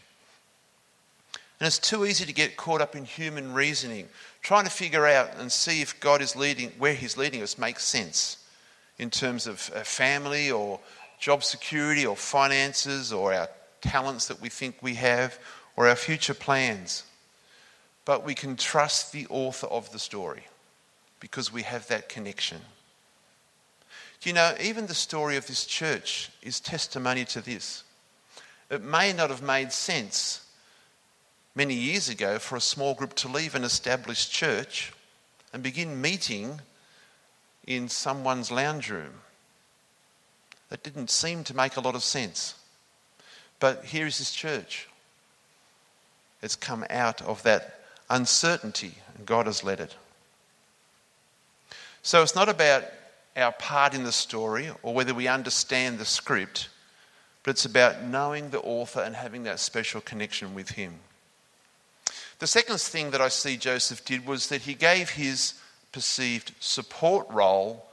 And 1.59 1.67
it's 1.67 1.79
too 1.79 2.05
easy 2.05 2.25
to 2.25 2.33
get 2.33 2.57
caught 2.57 2.81
up 2.81 2.95
in 2.95 3.03
human 3.03 3.53
reasoning, 3.53 4.07
trying 4.41 4.65
to 4.65 4.71
figure 4.71 5.05
out 5.05 5.37
and 5.37 5.51
see 5.51 5.81
if 5.81 5.99
God 5.99 6.21
is 6.21 6.35
leading, 6.35 6.69
where 6.77 6.93
He's 6.93 7.17
leading 7.17 7.41
us 7.41 7.57
makes 7.57 7.83
sense 7.83 8.37
in 8.97 9.09
terms 9.09 9.47
of 9.47 9.71
uh, 9.75 9.79
family 9.81 10.51
or 10.51 10.79
job 11.19 11.43
security 11.43 12.05
or 12.05 12.15
finances 12.15 13.11
or 13.11 13.33
our 13.33 13.49
talents 13.81 14.27
that 14.27 14.41
we 14.41 14.49
think 14.49 14.75
we 14.81 14.95
have 14.95 15.37
or 15.75 15.87
our 15.87 15.95
future 15.95 16.33
plans. 16.33 17.03
But 18.05 18.25
we 18.25 18.35
can 18.35 18.55
trust 18.55 19.11
the 19.11 19.27
author 19.29 19.67
of 19.67 19.91
the 19.91 19.99
story 19.99 20.43
because 21.19 21.51
we 21.51 21.63
have 21.63 21.87
that 21.87 22.09
connection. 22.09 22.59
You 24.23 24.33
know, 24.33 24.53
even 24.61 24.87
the 24.87 24.93
story 24.93 25.37
of 25.37 25.47
this 25.47 25.65
church 25.65 26.29
is 26.41 26.59
testimony 26.59 27.23
to 27.25 27.41
this. 27.41 27.83
It 28.69 28.83
may 28.83 29.13
not 29.13 29.29
have 29.29 29.41
made 29.41 29.71
sense 29.71 30.45
many 31.59 31.73
years 31.73 32.07
ago 32.07 32.39
for 32.39 32.55
a 32.55 32.61
small 32.61 32.93
group 32.93 33.13
to 33.13 33.27
leave 33.27 33.53
an 33.53 33.65
established 33.65 34.31
church 34.31 34.93
and 35.51 35.61
begin 35.61 35.99
meeting 35.99 36.61
in 37.67 37.89
someone's 37.89 38.49
lounge 38.49 38.89
room. 38.89 39.15
That 40.69 40.83
didn't 40.83 41.09
seem 41.09 41.43
to 41.43 41.53
make 41.53 41.75
a 41.75 41.81
lot 41.81 41.95
of 41.95 42.01
sense. 42.01 42.55
But 43.59 43.83
here 43.83 44.07
is 44.07 44.19
this 44.19 44.31
church. 44.31 44.87
It's 46.41 46.55
come 46.55 46.85
out 46.89 47.21
of 47.23 47.43
that 47.43 47.81
uncertainty, 48.09 48.93
and 49.17 49.25
God 49.25 49.45
has 49.45 49.61
led 49.61 49.81
it. 49.81 49.93
So 52.03 52.23
it's 52.23 52.35
not 52.35 52.47
about 52.47 52.85
our 53.35 53.51
part 53.51 53.93
in 53.93 54.05
the 54.05 54.13
story 54.13 54.69
or 54.81 54.93
whether 54.93 55.13
we 55.13 55.27
understand 55.27 55.99
the 55.99 56.05
script, 56.05 56.69
but 57.43 57.51
it's 57.51 57.65
about 57.65 58.01
knowing 58.01 58.49
the 58.49 58.61
author 58.61 59.01
and 59.01 59.13
having 59.13 59.43
that 59.43 59.59
special 59.59 59.99
connection 59.99 60.55
with 60.55 60.69
him. 60.69 61.01
The 62.39 62.47
second 62.47 62.79
thing 62.79 63.11
that 63.11 63.21
I 63.21 63.27
see 63.27 63.57
Joseph 63.57 64.03
did 64.05 64.25
was 64.25 64.47
that 64.47 64.61
he 64.61 64.73
gave 64.73 65.09
his 65.09 65.55
perceived 65.91 66.53
support 66.59 67.27
role 67.29 67.85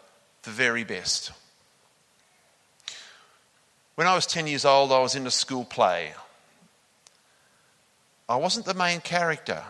the 0.44 0.50
very 0.50 0.84
best. 0.84 1.32
When 3.96 4.06
I 4.06 4.14
was 4.14 4.26
10 4.26 4.46
years 4.46 4.64
old, 4.64 4.92
I 4.92 5.00
was 5.00 5.16
in 5.16 5.26
a 5.26 5.30
school 5.30 5.64
play. 5.64 6.12
I 8.28 8.36
wasn't 8.36 8.66
the 8.66 8.74
main 8.74 9.00
character. 9.00 9.62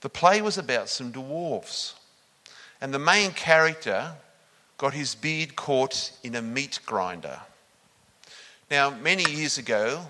The 0.00 0.08
play 0.08 0.40
was 0.40 0.56
about 0.56 0.88
some 0.88 1.10
dwarfs. 1.10 1.94
And 2.80 2.94
the 2.94 2.98
main 2.98 3.32
character 3.32 4.12
got 4.78 4.94
his 4.94 5.14
beard 5.14 5.56
caught 5.56 6.12
in 6.22 6.34
a 6.34 6.42
meat 6.42 6.80
grinder. 6.86 7.40
Now, 8.70 8.90
many 8.90 9.30
years 9.30 9.58
ago, 9.58 10.06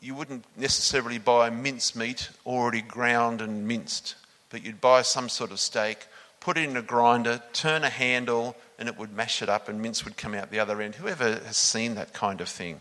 you 0.00 0.14
wouldn't 0.14 0.44
necessarily 0.56 1.18
buy 1.18 1.50
mincemeat 1.50 2.30
already 2.44 2.82
ground 2.82 3.40
and 3.40 3.66
minced, 3.66 4.14
but 4.50 4.64
you'd 4.64 4.80
buy 4.80 5.02
some 5.02 5.28
sort 5.28 5.50
of 5.50 5.60
steak, 5.60 6.06
put 6.40 6.56
it 6.56 6.68
in 6.68 6.76
a 6.76 6.82
grinder, 6.82 7.42
turn 7.52 7.84
a 7.84 7.88
handle, 7.88 8.56
and 8.78 8.88
it 8.88 8.98
would 8.98 9.12
mash 9.12 9.42
it 9.42 9.48
up 9.48 9.68
and 9.68 9.80
mince 9.80 10.04
would 10.04 10.16
come 10.16 10.34
out 10.34 10.50
the 10.50 10.60
other 10.60 10.80
end. 10.80 10.94
Whoever 10.96 11.40
has 11.40 11.56
seen 11.56 11.94
that 11.94 12.12
kind 12.12 12.40
of 12.40 12.48
thing? 12.48 12.80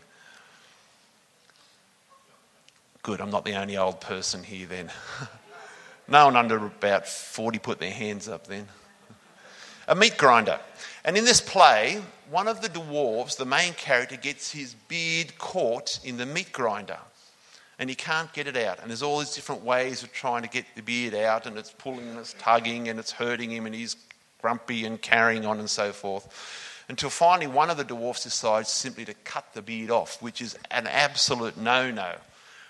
Good, 3.01 3.22
I'm 3.22 3.31
not 3.31 3.45
the 3.45 3.55
only 3.55 3.77
old 3.77 4.01
person 4.01 4.43
here 4.43 4.67
then. 4.67 4.91
no 6.07 6.25
one 6.25 6.36
under 6.36 6.57
about 6.57 7.07
40 7.07 7.60
put 7.60 7.79
their 7.79 7.91
hands 7.91 8.27
up 8.27 8.48
then. 8.48 8.67
A 9.88 9.95
meat 9.95 10.17
grinder. 10.17 10.60
And 11.03 11.15
in 11.15 11.24
this 11.24 11.39
play, 11.39 12.01
one 12.29 12.48
of 12.48 12.62
the 12.62 12.70
dwarves, 12.70 13.38
the 13.38 13.46
main 13.46 13.74
character, 13.74 14.15
gets 14.15 14.51
his 14.51 14.74
beard 14.88 15.38
caught 15.38 16.00
in 16.03 16.17
the 16.17 16.25
meat 16.25 16.51
grinder. 16.51 17.00
And 17.77 17.89
he 17.89 17.96
can't 17.96 18.32
get 18.34 18.48
it 18.48 18.55
out. 18.55 18.79
And 18.82 18.89
there's 18.89 19.03
all 19.03 19.20
these 19.20 19.36
different 19.36 19.63
ways 19.63 20.01
of 20.01 20.13
trying 20.13 20.44
to 20.44 20.50
get 20.50 20.65
the 20.75 20.82
beard 20.82 21.13
out, 21.13 21.46
and 21.46 21.58
it's 21.58 21.72
pulling 21.72 22.08
and 22.10 22.20
it's 22.20 22.36
tugging 22.39 22.88
and 22.88 23.00
it's 23.00 23.12
hurting 23.12 23.51
him, 23.51 23.65
and 23.65 23.75
he's 23.75 23.98
grumpy 24.41 24.86
and 24.86 25.01
carrying 25.01 25.46
on 25.46 25.60
and 25.60 25.70
so 25.70 25.91
forth. 25.91 26.27
Until 26.88 27.10
finally, 27.10 27.48
one 27.48 27.70
of 27.70 27.77
the 27.77 27.84
dwarfs 27.84 28.24
decides 28.24 28.70
simply 28.70 29.05
to 29.05 29.13
cut 29.13 29.53
the 29.53 29.62
beard 29.62 29.89
off, 29.89 30.22
which 30.22 30.41
is 30.41 30.55
an 30.72 30.88
absolute 30.88 31.58
no 31.58 31.89
no. 31.89 32.13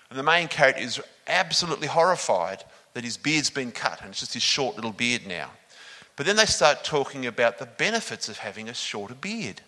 And 0.08 0.18
the 0.18 0.22
main 0.22 0.48
character 0.48 0.82
is 0.82 1.00
absolutely 1.26 1.88
horrified 1.88 2.64
that 2.94 3.04
his 3.04 3.16
beard's 3.16 3.50
been 3.50 3.72
cut, 3.72 4.00
and 4.00 4.10
it's 4.10 4.20
just 4.20 4.34
his 4.34 4.42
short 4.42 4.76
little 4.76 4.92
beard 4.92 5.26
now. 5.26 5.50
But 6.16 6.24
then 6.26 6.36
they 6.36 6.46
start 6.46 6.82
talking 6.82 7.26
about 7.26 7.58
the 7.58 7.66
benefits 7.66 8.28
of 8.28 8.38
having 8.38 8.68
a 8.68 8.74
shorter 8.74 9.14
beard. 9.14 9.60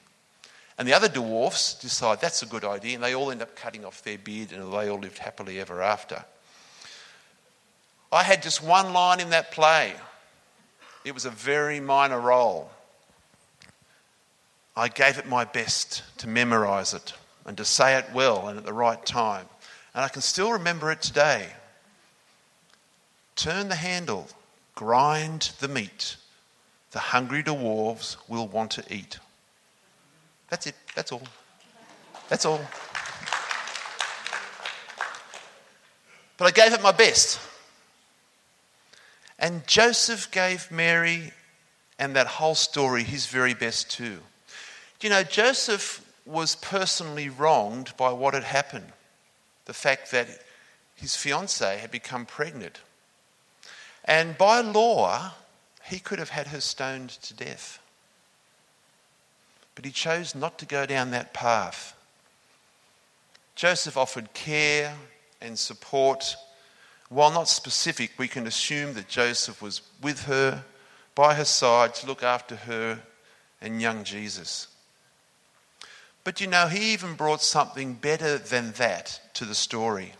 And 0.78 0.88
the 0.88 0.94
other 0.94 1.08
dwarfs 1.08 1.74
decide 1.74 2.20
that's 2.20 2.42
a 2.42 2.46
good 2.46 2.64
idea, 2.64 2.94
and 2.94 3.04
they 3.04 3.14
all 3.14 3.30
end 3.30 3.42
up 3.42 3.54
cutting 3.54 3.84
off 3.84 4.02
their 4.02 4.16
beard, 4.16 4.52
and 4.52 4.72
they 4.72 4.88
all 4.88 4.98
lived 4.98 5.18
happily 5.18 5.60
ever 5.60 5.82
after. 5.82 6.24
I 8.10 8.22
had 8.22 8.42
just 8.42 8.62
one 8.62 8.92
line 8.92 9.20
in 9.20 9.30
that 9.30 9.50
play. 9.50 9.92
It 11.04 11.12
was 11.12 11.26
a 11.26 11.30
very 11.30 11.80
minor 11.80 12.20
role. 12.20 12.70
I 14.76 14.88
gave 14.88 15.18
it 15.18 15.26
my 15.26 15.44
best 15.44 16.04
to 16.18 16.28
memorize 16.28 16.94
it 16.94 17.12
and 17.44 17.56
to 17.56 17.64
say 17.64 17.96
it 17.96 18.06
well 18.14 18.46
and 18.48 18.56
at 18.56 18.64
the 18.64 18.72
right 18.72 19.04
time. 19.04 19.46
And 19.94 20.04
I 20.04 20.08
can 20.08 20.22
still 20.22 20.52
remember 20.52 20.92
it 20.92 21.02
today. 21.02 21.48
Turn 23.34 23.68
the 23.68 23.74
handle, 23.74 24.28
grind 24.74 25.50
the 25.58 25.68
meat, 25.68 26.16
the 26.92 26.98
hungry 26.98 27.42
dwarves 27.42 28.16
will 28.28 28.46
want 28.46 28.70
to 28.72 28.84
eat. 28.92 29.18
That's 30.48 30.66
it. 30.66 30.74
That's 30.94 31.12
all. 31.12 31.22
That's 32.28 32.44
all. 32.44 32.60
But 36.36 36.46
I 36.46 36.50
gave 36.50 36.72
it 36.72 36.82
my 36.82 36.92
best. 36.92 37.40
And 39.38 39.66
Joseph 39.66 40.30
gave 40.30 40.70
Mary 40.70 41.32
and 41.98 42.16
that 42.16 42.26
whole 42.26 42.54
story 42.54 43.02
his 43.02 43.26
very 43.26 43.54
best 43.54 43.90
too. 43.90 44.18
You 45.00 45.10
know, 45.10 45.22
Joseph 45.22 46.04
was 46.24 46.56
personally 46.56 47.28
wronged 47.28 47.96
by 47.96 48.12
what 48.12 48.34
had 48.34 48.44
happened. 48.44 48.92
The 49.66 49.74
fact 49.74 50.10
that 50.12 50.28
his 50.94 51.12
fiancée 51.12 51.78
had 51.78 51.90
become 51.90 52.26
pregnant. 52.26 52.80
And 54.04 54.36
by 54.36 54.60
law, 54.60 55.32
he 55.88 55.98
could 55.98 56.18
have 56.18 56.28
had 56.28 56.48
her 56.48 56.60
stoned 56.60 57.10
to 57.10 57.34
death. 57.34 57.78
But 59.74 59.84
he 59.84 59.90
chose 59.90 60.34
not 60.34 60.58
to 60.58 60.66
go 60.66 60.86
down 60.86 61.10
that 61.12 61.32
path. 61.32 61.96
Joseph 63.54 63.96
offered 63.96 64.32
care 64.34 64.94
and 65.40 65.58
support. 65.58 66.36
While 67.08 67.30
not 67.30 67.48
specific, 67.48 68.12
we 68.18 68.28
can 68.28 68.46
assume 68.46 68.94
that 68.94 69.08
Joseph 69.08 69.62
was 69.62 69.80
with 70.02 70.24
her, 70.24 70.64
by 71.14 71.34
her 71.34 71.44
side, 71.44 71.94
to 71.96 72.06
look 72.06 72.22
after 72.22 72.54
her 72.54 73.00
and 73.60 73.80
young 73.80 74.04
Jesus. 74.04 74.68
But 76.22 76.40
you 76.40 76.46
know, 76.46 76.68
he 76.68 76.92
even 76.92 77.14
brought 77.14 77.40
something 77.40 77.94
better 77.94 78.36
than 78.36 78.72
that 78.72 79.20
to 79.34 79.44
the 79.44 79.54
story. 79.54 80.12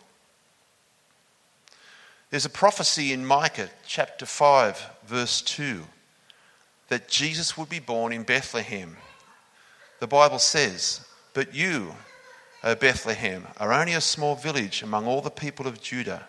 There's 2.31 2.45
a 2.45 2.51
prophecy 2.51 3.15
in 3.15 3.25
Micah 3.25 3.71
chapter 3.87 4.27
5, 4.27 4.97
verse 5.07 5.41
2, 5.41 5.83
that 6.89 7.09
Jesus 7.09 7.57
would 7.57 7.71
be 7.71 7.79
born 7.79 8.13
in 8.13 8.23
Bethlehem. 8.23 8.99
The 10.01 10.09
Bible 10.09 10.39
says, 10.39 11.07
But 11.33 11.55
you, 11.55 11.95
O 12.63 12.75
Bethlehem, 12.75 13.47
are 13.57 13.73
only 13.73 13.95
a 13.95 14.03
small 14.03 14.35
village 14.35 14.83
among 14.83 15.07
all 15.07 15.23
the 15.23 15.31
people 15.31 15.67
of 15.67 15.81
Judah. 15.81 16.29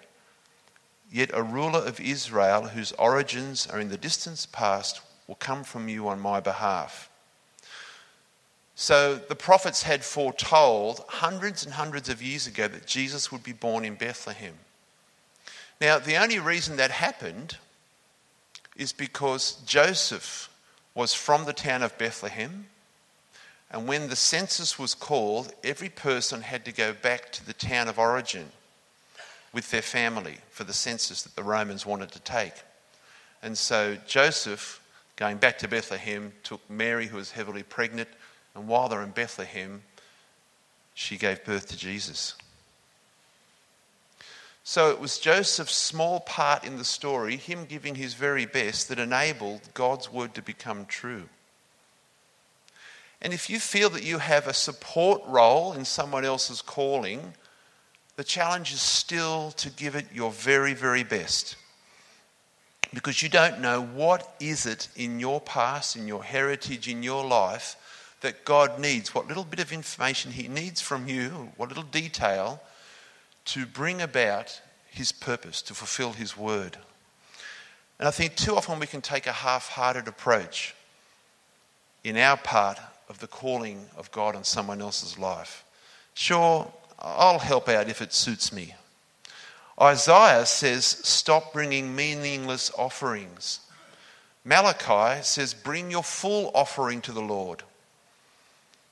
Yet 1.11 1.31
a 1.33 1.43
ruler 1.43 1.79
of 1.79 1.99
Israel, 1.99 2.67
whose 2.67 2.93
origins 2.93 3.67
are 3.67 3.81
in 3.81 3.89
the 3.89 3.97
distant 3.97 4.47
past, 4.53 5.01
will 5.27 5.35
come 5.35 5.65
from 5.65 5.89
you 5.89 6.07
on 6.07 6.21
my 6.21 6.39
behalf. 6.39 7.09
So 8.75 9.15
the 9.15 9.35
prophets 9.35 9.83
had 9.83 10.05
foretold 10.05 11.03
hundreds 11.09 11.65
and 11.65 11.73
hundreds 11.73 12.07
of 12.07 12.23
years 12.23 12.47
ago 12.47 12.69
that 12.69 12.87
Jesus 12.87 13.33
would 13.33 13.43
be 13.43 13.51
born 13.51 13.83
in 13.83 13.95
Bethlehem. 13.95 14.53
Now, 15.81 15.97
the 15.97 16.17
only 16.17 16.39
reason 16.39 16.75
that 16.77 16.91
happened 16.91 17.57
is 18.75 18.91
because 18.91 19.53
Joseph 19.65 20.49
was 20.93 21.13
from 21.13 21.45
the 21.45 21.53
town 21.53 21.83
of 21.83 21.97
Bethlehem. 21.97 22.65
And 23.71 23.87
when 23.87 24.09
the 24.09 24.15
census 24.15 24.79
was 24.79 24.95
called, 24.95 25.53
every 25.63 25.89
person 25.89 26.41
had 26.41 26.65
to 26.65 26.71
go 26.71 26.91
back 26.91 27.31
to 27.33 27.45
the 27.45 27.53
town 27.53 27.87
of 27.87 27.99
origin 27.99 28.51
with 29.53 29.71
their 29.71 29.81
family 29.81 30.37
for 30.49 30.63
the 30.63 30.73
census 30.73 31.21
that 31.23 31.35
the 31.35 31.43
Romans 31.43 31.85
wanted 31.85 32.11
to 32.11 32.19
take. 32.19 32.53
And 33.41 33.57
so 33.57 33.97
Joseph, 34.07 34.81
going 35.15 35.37
back 35.37 35.57
to 35.59 35.67
Bethlehem, 35.67 36.33
took 36.43 36.67
Mary, 36.69 37.07
who 37.07 37.17
was 37.17 37.31
heavily 37.31 37.63
pregnant, 37.63 38.09
and 38.55 38.67
while 38.67 38.89
they're 38.89 39.03
in 39.03 39.11
Bethlehem, 39.11 39.83
she 40.93 41.17
gave 41.17 41.45
birth 41.45 41.69
to 41.69 41.77
Jesus. 41.77 42.35
So 44.69 44.91
it 44.91 44.99
was 44.99 45.17
Joseph's 45.17 45.75
small 45.75 46.19
part 46.19 46.63
in 46.63 46.77
the 46.77 46.85
story, 46.85 47.37
him 47.37 47.65
giving 47.65 47.95
his 47.95 48.13
very 48.13 48.45
best, 48.45 48.87
that 48.89 48.99
enabled 48.99 49.61
God's 49.73 50.11
word 50.11 50.35
to 50.35 50.43
become 50.43 50.85
true. 50.85 51.23
And 53.19 53.33
if 53.33 53.49
you 53.49 53.59
feel 53.59 53.89
that 53.89 54.03
you 54.03 54.19
have 54.19 54.45
a 54.45 54.53
support 54.53 55.23
role 55.25 55.73
in 55.73 55.85
someone 55.85 56.23
else's 56.23 56.61
calling, 56.61 57.33
the 58.15 58.23
challenge 58.23 58.71
is 58.71 58.79
still 58.79 59.49
to 59.53 59.71
give 59.71 59.95
it 59.95 60.05
your 60.13 60.29
very, 60.29 60.75
very 60.75 61.03
best. 61.03 61.55
Because 62.93 63.23
you 63.23 63.29
don't 63.29 63.61
know 63.61 63.81
what 63.81 64.35
is 64.39 64.67
it 64.67 64.87
in 64.95 65.19
your 65.19 65.41
past, 65.41 65.95
in 65.95 66.07
your 66.07 66.23
heritage, 66.23 66.87
in 66.87 67.01
your 67.01 67.25
life 67.25 67.75
that 68.21 68.45
God 68.45 68.79
needs, 68.79 69.15
what 69.15 69.27
little 69.27 69.45
bit 69.45 69.61
of 69.61 69.73
information 69.73 70.31
He 70.31 70.47
needs 70.47 70.79
from 70.79 71.07
you, 71.07 71.53
what 71.57 71.69
little 71.69 71.81
detail 71.81 72.61
to 73.53 73.65
bring 73.65 74.01
about 74.01 74.61
his 74.91 75.11
purpose, 75.11 75.61
to 75.63 75.73
fulfill 75.73 76.13
his 76.13 76.37
word. 76.37 76.77
And 77.97 78.07
I 78.07 78.11
think 78.11 78.35
too 78.35 78.55
often 78.55 78.79
we 78.79 78.87
can 78.87 79.01
take 79.01 79.27
a 79.27 79.31
half 79.31 79.69
hearted 79.69 80.07
approach 80.07 80.75
in 82.03 82.15
our 82.15 82.37
part 82.37 82.79
of 83.09 83.19
the 83.19 83.27
calling 83.27 83.87
of 83.97 84.11
God 84.11 84.35
on 84.35 84.43
someone 84.43 84.81
else's 84.81 85.17
life. 85.17 85.65
Sure, 86.13 86.71
I'll 86.99 87.39
help 87.39 87.67
out 87.69 87.89
if 87.89 88.01
it 88.01 88.13
suits 88.13 88.53
me. 88.53 88.75
Isaiah 89.81 90.45
says, 90.45 90.85
Stop 90.85 91.53
bringing 91.53 91.95
meaningless 91.95 92.71
offerings. 92.77 93.61
Malachi 94.45 95.23
says, 95.23 95.53
Bring 95.53 95.89
your 95.89 96.03
full 96.03 96.51
offering 96.53 97.01
to 97.01 97.11
the 97.11 97.21
Lord. 97.21 97.63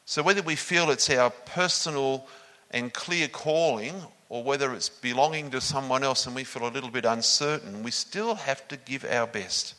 So, 0.05 0.23
whether 0.23 0.41
we 0.41 0.55
feel 0.55 0.89
it's 0.89 1.09
our 1.09 1.29
personal 1.29 2.27
and 2.71 2.93
clear 2.93 3.27
calling 3.27 3.93
or 4.29 4.43
whether 4.43 4.73
it's 4.73 4.89
belonging 4.89 5.51
to 5.51 5.61
someone 5.61 6.03
else 6.03 6.25
and 6.25 6.35
we 6.35 6.43
feel 6.43 6.67
a 6.67 6.69
little 6.69 6.89
bit 6.89 7.05
uncertain, 7.05 7.83
we 7.83 7.91
still 7.91 8.35
have 8.35 8.67
to 8.67 8.77
give 8.77 9.05
our 9.05 9.27
best. 9.27 9.75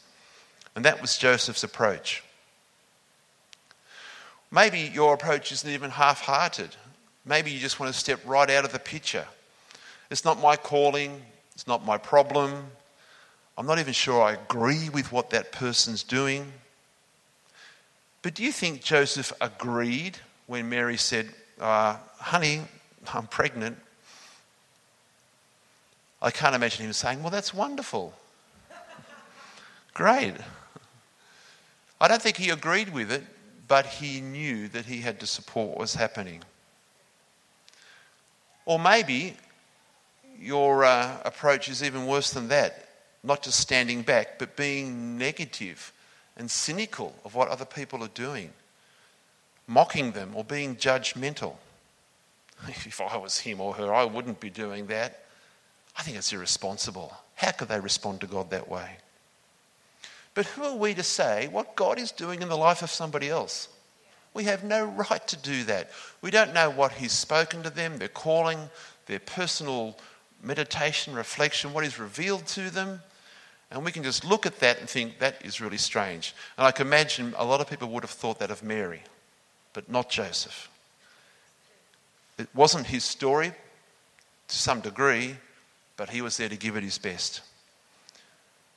And 0.74 0.84
that 0.84 1.02
was 1.02 1.18
Joseph's 1.18 1.64
approach. 1.64 2.22
Maybe 4.50 4.80
your 4.80 5.12
approach 5.12 5.52
isn't 5.52 5.68
even 5.68 5.90
half 5.90 6.20
hearted. 6.20 6.74
Maybe 7.26 7.50
you 7.50 7.58
just 7.58 7.78
want 7.78 7.92
to 7.92 7.98
step 7.98 8.20
right 8.24 8.48
out 8.48 8.64
of 8.64 8.72
the 8.72 8.78
picture. 8.78 9.26
It's 10.10 10.24
not 10.24 10.40
my 10.40 10.56
calling, 10.56 11.20
it's 11.52 11.66
not 11.66 11.84
my 11.84 11.98
problem. 11.98 12.52
I'm 13.58 13.66
not 13.66 13.78
even 13.80 13.92
sure 13.92 14.22
I 14.22 14.32
agree 14.32 14.88
with 14.88 15.12
what 15.12 15.30
that 15.30 15.52
person's 15.52 16.02
doing. 16.02 16.52
But 18.22 18.34
do 18.34 18.44
you 18.44 18.52
think 18.52 18.82
Joseph 18.82 19.32
agreed 19.40 20.16
when 20.46 20.68
Mary 20.68 20.96
said, 20.96 21.28
uh, 21.60 21.96
Honey, 22.18 22.62
I'm 23.12 23.26
pregnant? 23.26 23.76
I 26.20 26.30
can't 26.30 26.54
imagine 26.54 26.86
him 26.86 26.92
saying, 26.92 27.22
Well, 27.22 27.30
that's 27.30 27.54
wonderful. 27.54 28.14
Great. 29.94 30.34
I 32.00 32.08
don't 32.08 32.22
think 32.22 32.36
he 32.36 32.50
agreed 32.50 32.92
with 32.92 33.10
it, 33.10 33.24
but 33.66 33.84
he 33.86 34.20
knew 34.20 34.68
that 34.68 34.86
he 34.86 35.00
had 35.00 35.18
to 35.20 35.26
support 35.26 35.70
what 35.70 35.78
was 35.78 35.94
happening. 35.94 36.42
Or 38.64 38.78
maybe 38.78 39.36
your 40.38 40.84
uh, 40.84 41.16
approach 41.24 41.68
is 41.68 41.82
even 41.82 42.06
worse 42.06 42.30
than 42.30 42.48
that 42.48 42.88
not 43.22 43.42
just 43.42 43.60
standing 43.60 44.02
back, 44.02 44.38
but 44.38 44.56
being 44.56 45.18
negative 45.18 45.92
and 46.36 46.50
cynical 46.50 47.14
of 47.24 47.34
what 47.34 47.48
other 47.48 47.64
people 47.64 48.02
are 48.04 48.08
doing, 48.08 48.52
mocking 49.66 50.12
them 50.12 50.32
or 50.34 50.44
being 50.44 50.76
judgmental. 50.76 51.56
If 52.68 53.00
I 53.00 53.16
was 53.16 53.38
him 53.38 53.60
or 53.60 53.74
her, 53.74 53.92
I 53.92 54.04
wouldn't 54.04 54.40
be 54.40 54.50
doing 54.50 54.86
that. 54.86 55.24
I 55.98 56.02
think 56.02 56.16
it's 56.16 56.32
irresponsible. 56.32 57.14
How 57.34 57.50
could 57.50 57.68
they 57.68 57.80
respond 57.80 58.20
to 58.20 58.26
God 58.26 58.50
that 58.50 58.68
way? 58.68 58.96
But 60.34 60.46
who 60.46 60.62
are 60.62 60.76
we 60.76 60.94
to 60.94 61.02
say 61.02 61.48
what 61.48 61.74
God 61.74 61.98
is 61.98 62.12
doing 62.12 62.40
in 62.40 62.48
the 62.48 62.56
life 62.56 62.82
of 62.82 62.90
somebody 62.90 63.28
else? 63.28 63.68
We 64.32 64.44
have 64.44 64.62
no 64.62 64.84
right 64.84 65.26
to 65.26 65.36
do 65.36 65.64
that. 65.64 65.90
We 66.22 66.30
don't 66.30 66.54
know 66.54 66.70
what 66.70 66.92
He's 66.92 67.12
spoken 67.12 67.64
to 67.64 67.70
them, 67.70 67.98
their 67.98 68.06
calling, 68.06 68.70
their 69.06 69.18
personal 69.18 69.98
meditation, 70.42 71.14
reflection, 71.14 71.72
what 71.72 71.84
is 71.84 71.98
revealed 71.98 72.46
to 72.48 72.70
them. 72.70 73.00
And 73.72 73.84
we 73.84 73.90
can 73.90 74.04
just 74.04 74.24
look 74.24 74.46
at 74.46 74.60
that 74.60 74.78
and 74.78 74.88
think 74.88 75.18
that 75.18 75.44
is 75.44 75.60
really 75.60 75.76
strange. 75.76 76.34
And 76.56 76.66
I 76.66 76.70
can 76.70 76.86
imagine 76.86 77.34
a 77.36 77.44
lot 77.44 77.60
of 77.60 77.68
people 77.68 77.88
would 77.88 78.04
have 78.04 78.10
thought 78.10 78.38
that 78.38 78.52
of 78.52 78.62
Mary, 78.62 79.02
but 79.72 79.90
not 79.90 80.08
Joseph. 80.08 80.70
It 82.38 82.48
wasn't 82.54 82.86
his 82.86 83.04
story 83.04 83.52
to 84.46 84.56
some 84.56 84.80
degree, 84.80 85.36
but 85.98 86.08
he 86.08 86.22
was 86.22 86.38
there 86.38 86.48
to 86.48 86.56
give 86.56 86.76
it 86.76 86.82
his 86.82 86.96
best. 86.96 87.42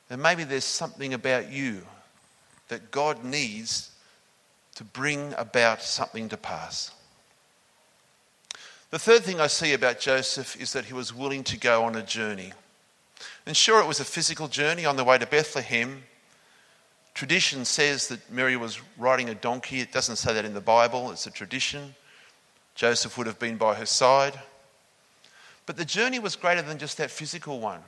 And 0.10 0.22
maybe 0.22 0.44
there's 0.44 0.66
something 0.66 1.14
about 1.14 1.50
you 1.50 1.84
that 2.68 2.92
God 2.92 3.24
needs 3.24 3.92
to 4.76 4.84
bring 4.84 5.34
about 5.38 5.82
something 5.82 6.28
to 6.30 6.36
pass. 6.38 6.92
The 8.90 9.00
third 9.00 9.22
thing 9.22 9.40
I 9.40 9.48
see 9.48 9.74
about 9.74 10.00
Joseph 10.00 10.60
is 10.60 10.74
that 10.74 10.86
he 10.86 10.94
was 10.94 11.14
willing 11.14 11.46
to 11.46 11.58
go 11.58 11.86
on 11.86 11.96
a 11.96 12.02
journey. 12.02 12.52
And 13.46 13.56
sure, 13.56 13.80
it 13.82 13.88
was 13.88 14.00
a 14.00 14.06
physical 14.06 14.48
journey 14.48 14.86
on 14.86 14.98
the 14.98 15.04
way 15.04 15.18
to 15.18 15.28
Bethlehem. 15.28 16.04
Tradition 17.14 17.66
says 17.66 18.08
that 18.08 18.32
Mary 18.32 18.58
was 18.58 18.82
riding 18.98 19.30
a 19.30 19.36
donkey. 19.36 19.80
It 19.80 19.92
doesn't 19.92 20.16
say 20.16 20.34
that 20.34 20.44
in 20.44 20.54
the 20.54 20.62
Bible, 20.62 21.12
it's 21.12 21.28
a 21.28 21.32
tradition. 21.32 21.94
Joseph 22.74 23.18
would 23.18 23.28
have 23.28 23.40
been 23.40 23.58
by 23.58 23.76
her 23.76 23.86
side. 23.86 24.40
But 25.72 25.78
the 25.78 25.86
journey 25.86 26.20
was 26.20 26.36
greater 26.36 26.62
than 26.62 26.80
just 26.80 26.98
that 26.98 27.10
physical 27.10 27.62
one. 27.62 27.80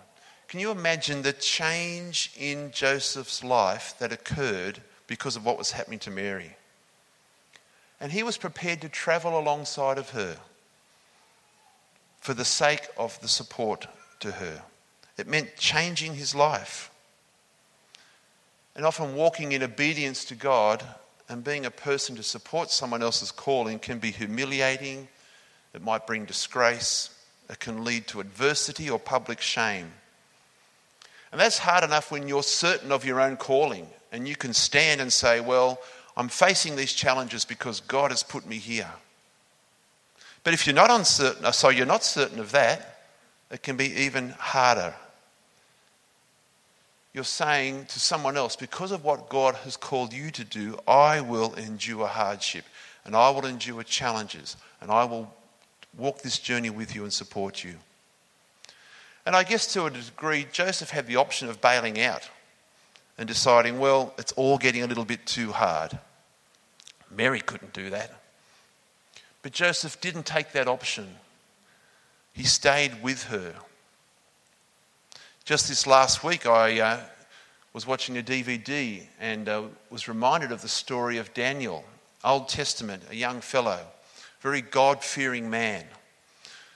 Can 0.48 0.62
you 0.62 0.72
imagine 0.72 1.22
the 1.22 1.34
change 1.34 2.32
in 2.40 2.72
Joseph's 2.72 3.44
life 3.44 3.94
that 4.00 4.14
occurred 4.14 4.82
because 5.06 5.36
of 5.36 5.44
what 5.44 5.58
was 5.58 5.72
happening 5.72 6.00
to 6.00 6.10
Mary? 6.10 6.56
And 8.00 8.10
he 8.10 8.24
was 8.24 8.38
prepared 8.38 8.80
to 8.80 8.88
travel 8.88 9.38
alongside 9.38 9.98
of 9.98 10.12
her 10.12 10.38
for 12.22 12.34
the 12.34 12.46
sake 12.46 12.88
of 12.98 13.20
the 13.20 13.28
support 13.28 13.86
to 14.22 14.32
her. 14.32 14.62
It 15.18 15.28
meant 15.28 15.58
changing 15.58 16.16
his 16.16 16.34
life. 16.34 16.90
And 18.78 18.86
often 18.86 19.14
walking 19.14 19.52
in 19.52 19.62
obedience 19.62 20.24
to 20.24 20.36
God 20.36 20.86
and 21.28 21.44
being 21.44 21.66
a 21.66 21.70
person 21.70 22.16
to 22.16 22.24
support 22.24 22.72
someone 22.72 23.04
else's 23.04 23.34
calling 23.34 23.78
can 23.78 24.00
be 24.00 24.12
humiliating. 24.12 25.10
It 25.74 25.82
might 25.82 26.08
bring 26.08 26.24
disgrace. 26.24 27.10
Can 27.60 27.84
lead 27.84 28.08
to 28.08 28.20
adversity 28.20 28.90
or 28.90 29.00
public 29.00 29.40
shame. 29.40 29.92
And 31.32 31.40
that's 31.40 31.58
hard 31.58 31.84
enough 31.84 32.12
when 32.12 32.28
you're 32.28 32.44
certain 32.44 32.92
of 32.92 33.06
your 33.06 33.20
own 33.22 33.38
calling 33.38 33.88
and 34.12 34.28
you 34.28 34.36
can 34.36 34.54
stand 34.54 35.02
and 35.02 35.12
say, 35.12 35.40
Well, 35.40 35.80
I'm 36.16 36.30
facing 36.30 36.76
these 36.76 36.94
challenges 36.94 37.46
because 37.46 37.80
God 37.80 38.12
has 38.12 38.22
put 38.22 38.46
me 38.46 38.58
here. 38.58 38.92
But 40.44 40.54
if 40.54 40.68
you're 40.68 40.76
not 40.76 40.92
uncertain, 40.92 41.46
uh, 41.46 41.52
so 41.52 41.70
you're 41.70 41.86
not 41.86 42.04
certain 42.04 42.40
of 42.40 42.52
that, 42.52 43.06
it 43.50 43.64
can 43.64 43.78
be 43.78 43.92
even 44.04 44.30
harder. 44.30 44.94
You're 47.14 47.24
saying 47.24 47.86
to 47.86 48.00
someone 48.00 48.38
else, 48.38 48.56
because 48.56 48.92
of 48.92 49.04
what 49.04 49.30
God 49.30 49.56
has 49.56 49.78
called 49.78 50.14
you 50.14 50.32
to 50.32 50.44
do, 50.44 50.78
I 50.88 51.22
will 51.22 51.54
endure 51.54 52.08
hardship 52.08 52.66
and 53.06 53.16
I 53.16 53.30
will 53.30 53.46
endure 53.46 53.84
challenges 53.84 54.58
and 54.82 54.90
I 54.92 55.04
will 55.06 55.34
walk 55.98 56.22
this 56.22 56.40
journey 56.40 56.70
with 56.70 56.96
you 56.96 57.04
and 57.04 57.14
support 57.14 57.64
you. 57.64 57.76
And 59.26 59.36
I 59.36 59.44
guess 59.44 59.72
to 59.74 59.86
a 59.86 59.90
degree, 59.90 60.48
Joseph 60.52 60.90
had 60.90 61.08
the 61.08 61.16
option 61.16 61.50
of 61.50 61.62
bailing 61.62 62.00
out 62.02 62.30
and 63.18 63.28
deciding, 63.28 63.80
well, 63.80 64.14
it's 64.18 64.34
all 64.34 64.58
getting 64.58 64.84
a 64.84 64.88
little 64.88 65.06
bit 65.06 65.26
too 65.26 65.52
hard. 65.52 65.98
Mary 67.10 67.40
couldn't 67.40 67.74
do 67.74 67.90
that. 67.92 68.12
But 69.42 69.52
Joseph 69.52 70.02
didn't 70.02 70.26
take 70.26 70.52
that 70.54 70.68
option, 70.68 71.08
he 72.34 72.44
stayed 72.44 73.04
with 73.04 73.24
her. 73.26 73.54
Just 75.46 75.68
this 75.68 75.86
last 75.86 76.24
week, 76.24 76.46
I 76.46 76.80
uh, 76.80 77.00
was 77.74 77.86
watching 77.86 78.18
a 78.18 78.24
DVD 78.24 79.04
and 79.20 79.50
uh, 79.50 79.64
was 79.90 80.08
reminded 80.08 80.52
of 80.52 80.62
the 80.62 80.70
story 80.70 81.18
of 81.18 81.34
Daniel, 81.34 81.84
Old 82.24 82.48
Testament, 82.48 83.04
a 83.12 83.16
young 83.16 83.42
fellow 83.42 83.80
very 84.44 84.62
God 84.62 85.02
fearing 85.02 85.50
man 85.50 85.86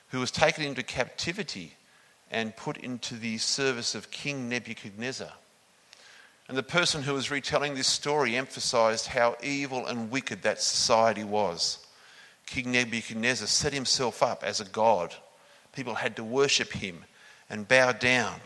who 0.07 0.21
was 0.21 0.31
taken 0.31 0.63
into 0.63 0.81
captivity 0.81 1.73
and 2.31 2.55
put 2.55 2.77
into 2.77 3.15
the 3.15 3.37
service 3.37 3.93
of 3.93 4.09
King 4.09 4.47
Nebuchadnezzar. 4.47 5.33
And 6.47 6.57
the 6.57 6.63
person 6.63 7.03
who 7.03 7.13
was 7.13 7.29
retelling 7.29 7.75
this 7.75 7.87
story 7.87 8.37
emphasized 8.37 9.07
how 9.07 9.35
evil 9.43 9.85
and 9.85 10.09
wicked 10.09 10.43
that 10.43 10.61
society 10.61 11.25
was. 11.25 11.85
King 12.45 12.71
Nebuchadnezzar 12.71 13.47
set 13.47 13.73
himself 13.73 14.23
up 14.23 14.45
as 14.45 14.61
a 14.61 14.65
god. 14.65 15.13
People 15.75 15.95
had 15.95 16.15
to 16.15 16.23
worship 16.23 16.71
him 16.71 17.03
and 17.49 17.67
bow 17.67 17.91
down. 17.91 18.39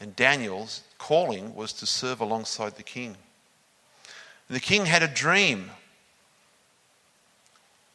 And 0.00 0.14
Daniel's 0.14 0.82
calling 0.98 1.54
was 1.54 1.72
to 1.72 1.86
serve 1.86 2.20
alongside 2.20 2.76
the 2.76 2.82
king. 2.82 3.16
And 4.48 4.56
the 4.56 4.60
king 4.60 4.84
had 4.84 5.02
a 5.02 5.08
dream 5.08 5.70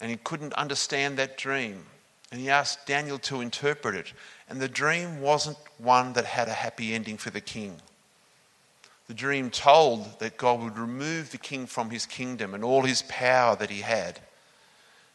and 0.01 0.09
he 0.09 0.17
couldn't 0.17 0.53
understand 0.53 1.17
that 1.17 1.37
dream. 1.37 1.85
And 2.31 2.41
he 2.41 2.49
asked 2.49 2.87
Daniel 2.87 3.19
to 3.19 3.41
interpret 3.41 3.93
it. 3.93 4.13
And 4.49 4.59
the 4.59 4.67
dream 4.67 5.21
wasn't 5.21 5.57
one 5.77 6.13
that 6.13 6.25
had 6.25 6.47
a 6.47 6.53
happy 6.53 6.93
ending 6.93 7.17
for 7.17 7.29
the 7.29 7.41
king. 7.41 7.77
The 9.07 9.13
dream 9.13 9.51
told 9.51 10.19
that 10.19 10.37
God 10.37 10.61
would 10.61 10.77
remove 10.77 11.31
the 11.31 11.37
king 11.37 11.67
from 11.67 11.89
his 11.89 12.05
kingdom 12.05 12.53
and 12.53 12.63
all 12.63 12.81
his 12.81 13.03
power 13.03 13.55
that 13.57 13.69
he 13.69 13.81
had, 13.81 14.19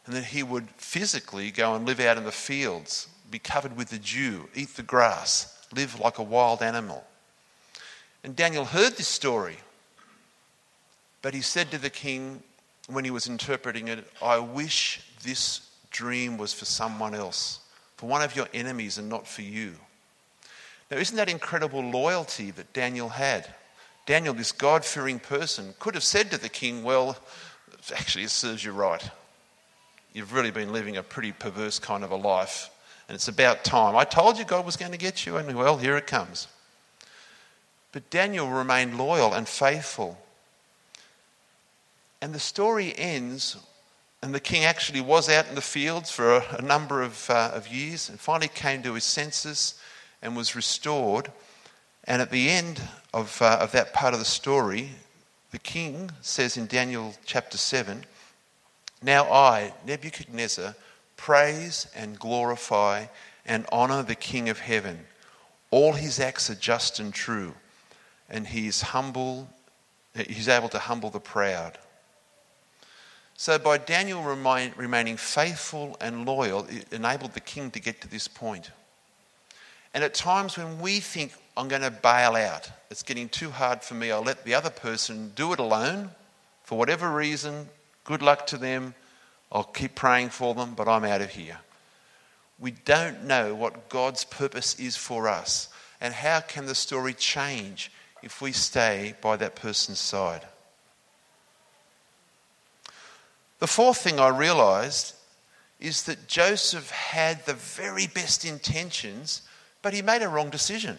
and 0.05 0.15
that 0.15 0.27
he 0.27 0.43
would 0.43 0.69
physically 0.77 1.51
go 1.51 1.75
and 1.75 1.87
live 1.87 1.99
out 1.99 2.19
in 2.19 2.25
the 2.25 2.33
fields, 2.33 3.09
be 3.31 3.39
covered 3.39 3.77
with 3.77 3.89
the 3.89 3.99
dew, 3.99 4.49
eat 4.55 4.77
the 4.77 4.83
grass, 4.83 5.67
live 5.75 5.99
like 5.99 6.19
a 6.19 6.23
wild 6.23 6.63
animal. 6.63 7.05
And 8.23 8.37
Daniel 8.37 8.67
heard 8.67 8.93
this 8.93 9.09
story, 9.09 9.57
but 11.23 11.35
he 11.35 11.41
said 11.41 11.71
to 11.71 11.79
the 11.79 11.91
king 11.91 12.43
when 12.89 13.05
he 13.05 13.11
was 13.11 13.27
interpreting 13.27 13.89
it, 13.89 14.07
I 14.23 14.39
wish 14.39 15.01
this 15.23 15.69
dream 15.91 16.39
was 16.39 16.53
for 16.53 16.65
someone 16.65 17.15
else, 17.15 17.61
for 17.97 18.07
one 18.07 18.23
of 18.23 18.37
your 18.37 18.49
enemies 18.55 18.99
and 18.99 19.09
not 19.09 19.27
for 19.27 19.43
you. 19.43 19.75
Now, 20.91 20.99
isn't 20.99 21.17
that 21.17 21.29
incredible 21.29 21.81
loyalty 21.81 22.51
that 22.53 22.73
Daniel 22.73 23.09
had? 23.09 23.49
Daniel, 24.07 24.35
this 24.35 24.53
God 24.53 24.85
fearing 24.85 25.19
person, 25.19 25.75
could 25.81 25.95
have 25.95 26.05
said 26.05 26.31
to 26.31 26.39
the 26.39 26.49
king, 26.49 26.85
Well, 26.85 27.17
actually, 27.97 28.25
it 28.25 28.31
serves 28.31 28.65
you 28.65 28.73
right. 28.73 29.03
You've 30.13 30.33
really 30.33 30.53
been 30.53 30.73
living 30.73 30.97
a 30.97 31.03
pretty 31.03 31.33
perverse 31.33 31.79
kind 31.79 32.05
of 32.05 32.13
a 32.13 32.17
life, 32.17 32.71
and 33.09 33.17
it's 33.17 33.29
about 33.29 33.65
time. 33.65 33.97
I 33.97 34.05
told 34.05 34.39
you 34.39 34.45
God 34.45 34.65
was 34.65 34.77
going 34.77 34.93
to 34.93 34.99
get 34.99 35.27
you, 35.27 35.37
and 35.37 35.57
well, 35.57 35.77
here 35.77 35.97
it 35.97 36.07
comes. 36.07 36.47
But 37.91 38.09
Daniel 38.11 38.49
remained 38.49 38.97
loyal 38.97 39.33
and 39.33 39.49
faithful. 39.49 40.19
And 42.21 42.35
the 42.35 42.41
story 42.41 42.95
ends 42.97 43.57
and 44.23 44.35
the 44.35 44.41
king 44.41 44.65
actually 44.65 45.01
was 45.01 45.29
out 45.29 45.49
in 45.49 45.55
the 45.55 45.61
fields 45.61 46.11
for 46.11 46.37
a, 46.37 46.57
a 46.59 46.63
number 46.63 47.03
of, 47.03 47.31
uh, 47.31 47.53
of 47.55 47.69
years 47.69 48.09
and 48.09 48.19
finally 48.19 48.49
came 48.49 48.83
to 48.83 48.95
his 48.95 49.05
senses 49.05 49.81
and 50.23 50.37
was 50.37 50.57
restored. 50.57 51.31
And 52.05 52.23
at 52.23 52.31
the 52.31 52.49
end 52.49 52.81
of, 53.13 53.41
uh, 53.41 53.59
of 53.61 53.73
that 53.73 53.93
part 53.93 54.15
of 54.15 54.19
the 54.19 54.25
story, 54.25 54.91
the 55.53 55.59
king 55.59 56.11
says 56.23 56.57
in 56.57 56.67
Daniel 56.67 57.15
chapter 57.25 57.59
7 57.59 58.05
Now 59.03 59.31
I, 59.31 59.73
Nebuchadnezzar, 59.87 60.75
praise 61.17 61.87
and 61.95 62.19
glorify 62.19 63.07
and 63.45 63.67
honor 63.71 64.03
the 64.03 64.15
King 64.15 64.49
of 64.49 64.59
heaven. 64.59 65.07
All 65.71 65.93
his 65.93 66.19
acts 66.19 66.51
are 66.51 66.57
just 66.57 66.99
and 66.99 67.15
true, 67.15 67.55
and 68.29 68.47
he 68.47 68.67
is 68.67 68.83
humble, 68.83 69.49
he's 70.15 70.49
able 70.49 70.69
to 70.71 70.79
humble 70.79 71.11
the 71.11 71.21
proud. 71.21 71.79
So, 73.39 73.59
by 73.59 73.77
Daniel 73.77 74.23
remain, 74.23 74.73
remaining 74.77 75.19
faithful 75.19 75.97
and 76.01 76.25
loyal, 76.25 76.65
it 76.71 76.91
enabled 76.91 77.35
the 77.35 77.41
king 77.41 77.71
to 77.73 77.81
get 77.81 78.01
to 78.01 78.09
this 78.09 78.29
point. 78.29 78.71
And 79.93 80.03
at 80.03 80.15
times 80.15 80.57
when 80.57 80.81
we 80.81 81.01
think, 81.01 81.33
I'm 81.57 81.69
going 81.69 81.83
to 81.83 81.91
bail 81.91 82.35
out, 82.35 82.71
it's 82.91 83.03
getting 83.03 83.29
too 83.29 83.51
hard 83.51 83.83
for 83.83 83.95
me, 83.95 84.11
I'll 84.11 84.23
let 84.23 84.45
the 84.45 84.55
other 84.55 84.71
person 84.71 85.33
do 85.35 85.53
it 85.53 85.59
alone 85.59 86.11
for 86.65 86.79
whatever 86.79 87.11
reason, 87.11 87.69
good 88.05 88.23
luck 88.23 88.47
to 88.49 88.59
them, 88.59 88.95
I'll 89.53 89.65
keep 89.65 89.95
praying 89.95 90.31
for 90.31 90.55
them, 90.55 90.75
but 90.75 90.89
I'm 90.89 91.05
out 91.05 91.21
of 91.21 91.31
here. 91.31 91.59
We 92.59 92.71
don't 92.71 93.25
know 93.25 93.55
what 93.55 93.89
God's 93.89 94.25
purpose 94.25 94.79
is 94.81 94.97
for 94.97 95.29
us. 95.29 95.69
And 96.01 96.13
how 96.13 96.41
can 96.41 96.67
the 96.67 96.75
story 96.75 97.15
change 97.15 97.93
if 98.23 98.41
we 98.41 98.53
stay 98.53 99.15
by 99.21 99.37
that 99.37 99.57
person's 99.57 99.99
side? 99.99 100.43
The 103.59 103.67
fourth 103.67 103.99
thing 103.99 104.21
I 104.21 104.29
realized 104.29 105.15
is 105.81 106.05
that 106.05 106.29
Joseph 106.29 106.91
had 106.91 107.45
the 107.45 107.55
very 107.55 108.07
best 108.07 108.45
intentions, 108.45 109.43
but 109.83 109.95
he 109.95 110.03
made 110.03 110.23
a 110.23 110.29
wrong 110.29 110.51
decision. 110.51 110.99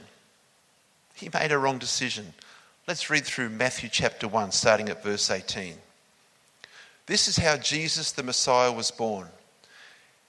He 1.14 1.30
made 1.34 1.52
a 1.52 1.58
wrong 1.58 1.78
decision. 1.78 2.34
Let's 2.88 3.10
read 3.10 3.26
through 3.26 3.50
Matthew 3.50 3.90
chapter 3.90 4.28
1, 4.28 4.52
starting 4.52 4.90
at 4.90 5.04
verse 5.04 5.30
18. 5.30 5.76
This 7.08 7.28
is 7.28 7.38
how 7.38 7.58
Jesus 7.58 8.12
the 8.12 8.24
Messiah 8.24 8.72
was 8.72 8.92
born. 8.92 9.28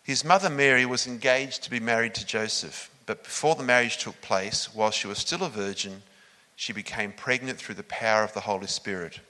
His 0.02 0.24
mother 0.24 0.48
Mary 0.48 0.86
was 0.86 1.06
engaged 1.06 1.62
to 1.62 1.70
be 1.70 1.80
married 1.80 2.14
to 2.14 2.26
Joseph, 2.26 2.90
but 3.04 3.24
before 3.24 3.54
the 3.54 3.62
marriage 3.62 3.98
took 3.98 4.20
place, 4.22 4.74
while 4.74 4.90
she 4.90 5.06
was 5.06 5.18
still 5.18 5.42
a 5.42 5.50
virgin, 5.50 6.02
she 6.56 6.72
became 6.72 7.12
pregnant 7.12 7.58
through 7.58 7.74
the 7.74 7.82
power 7.82 8.24
of 8.24 8.32
the 8.32 8.40
Holy 8.40 8.66
Spirit. 8.66 9.20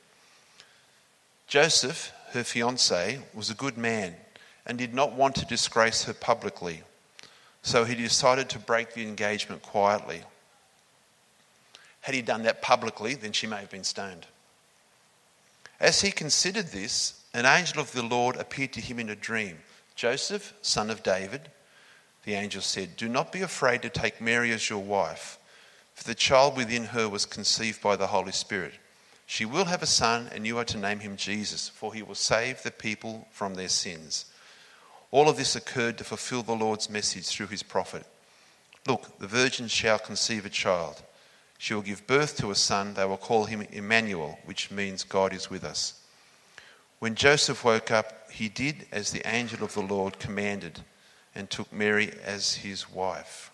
Joseph, 1.48 2.12
her 2.32 2.44
fiance, 2.44 3.20
was 3.34 3.50
a 3.50 3.54
good 3.54 3.78
man 3.78 4.14
and 4.66 4.78
did 4.78 4.94
not 4.94 5.14
want 5.14 5.34
to 5.36 5.44
disgrace 5.46 6.04
her 6.04 6.12
publicly, 6.12 6.82
so 7.62 7.84
he 7.84 7.94
decided 7.94 8.48
to 8.50 8.58
break 8.58 8.94
the 8.94 9.02
engagement 9.02 9.62
quietly. 9.62 10.22
Had 12.00 12.14
he 12.14 12.22
done 12.22 12.42
that 12.44 12.62
publicly, 12.62 13.14
then 13.14 13.32
she 13.32 13.46
may 13.46 13.56
have 13.56 13.70
been 13.70 13.84
stoned. 13.84 14.26
As 15.80 16.00
he 16.00 16.10
considered 16.10 16.68
this, 16.68 17.22
an 17.34 17.46
angel 17.46 17.80
of 17.80 17.92
the 17.92 18.02
Lord 18.02 18.36
appeared 18.36 18.72
to 18.74 18.80
him 18.80 18.98
in 18.98 19.10
a 19.10 19.16
dream. 19.16 19.58
Joseph, 19.94 20.54
son 20.62 20.90
of 20.90 21.02
David, 21.02 21.50
the 22.24 22.34
angel 22.34 22.62
said, 22.62 22.96
Do 22.96 23.08
not 23.08 23.32
be 23.32 23.42
afraid 23.42 23.82
to 23.82 23.90
take 23.90 24.20
Mary 24.20 24.52
as 24.52 24.68
your 24.68 24.82
wife, 24.82 25.38
for 25.94 26.04
the 26.04 26.14
child 26.14 26.56
within 26.56 26.86
her 26.86 27.08
was 27.08 27.26
conceived 27.26 27.80
by 27.82 27.96
the 27.96 28.08
Holy 28.08 28.32
Spirit. 28.32 28.74
She 29.30 29.44
will 29.44 29.66
have 29.66 29.82
a 29.82 29.86
son, 29.86 30.30
and 30.32 30.46
you 30.46 30.56
are 30.56 30.64
to 30.64 30.78
name 30.78 31.00
him 31.00 31.18
Jesus, 31.18 31.68
for 31.68 31.92
he 31.92 32.02
will 32.02 32.14
save 32.14 32.62
the 32.62 32.70
people 32.70 33.28
from 33.30 33.54
their 33.54 33.68
sins. 33.68 34.24
All 35.10 35.28
of 35.28 35.36
this 35.36 35.54
occurred 35.54 35.98
to 35.98 36.04
fulfill 36.04 36.42
the 36.42 36.56
Lord's 36.56 36.88
message 36.88 37.28
through 37.28 37.48
his 37.48 37.62
prophet. 37.62 38.06
Look, 38.86 39.18
the 39.18 39.26
virgin 39.26 39.68
shall 39.68 39.98
conceive 39.98 40.46
a 40.46 40.50
child. 40.50 41.02
She 41.58 41.74
will 41.74 41.82
give 41.82 42.06
birth 42.06 42.38
to 42.38 42.50
a 42.50 42.54
son. 42.54 42.94
They 42.94 43.04
will 43.04 43.18
call 43.18 43.44
him 43.44 43.66
Emmanuel, 43.70 44.38
which 44.46 44.70
means 44.70 45.04
God 45.04 45.34
is 45.34 45.50
with 45.50 45.62
us. 45.62 46.00
When 46.98 47.14
Joseph 47.14 47.62
woke 47.62 47.90
up, 47.90 48.30
he 48.32 48.48
did 48.48 48.86
as 48.90 49.10
the 49.10 49.28
angel 49.28 49.62
of 49.62 49.74
the 49.74 49.82
Lord 49.82 50.18
commanded 50.18 50.80
and 51.34 51.50
took 51.50 51.70
Mary 51.70 52.12
as 52.24 52.54
his 52.54 52.90
wife. 52.90 53.50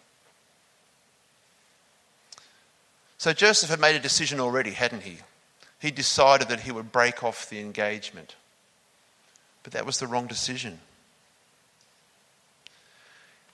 So 3.18 3.32
Joseph 3.32 3.70
had 3.70 3.80
made 3.80 3.96
a 3.96 4.00
decision 4.00 4.38
already, 4.38 4.70
hadn't 4.70 5.02
he? 5.02 5.18
He 5.84 5.90
decided 5.90 6.48
that 6.48 6.60
he 6.60 6.72
would 6.72 6.90
break 6.90 7.22
off 7.22 7.50
the 7.50 7.60
engagement. 7.60 8.36
But 9.62 9.74
that 9.74 9.84
was 9.84 9.98
the 9.98 10.06
wrong 10.06 10.26
decision. 10.26 10.78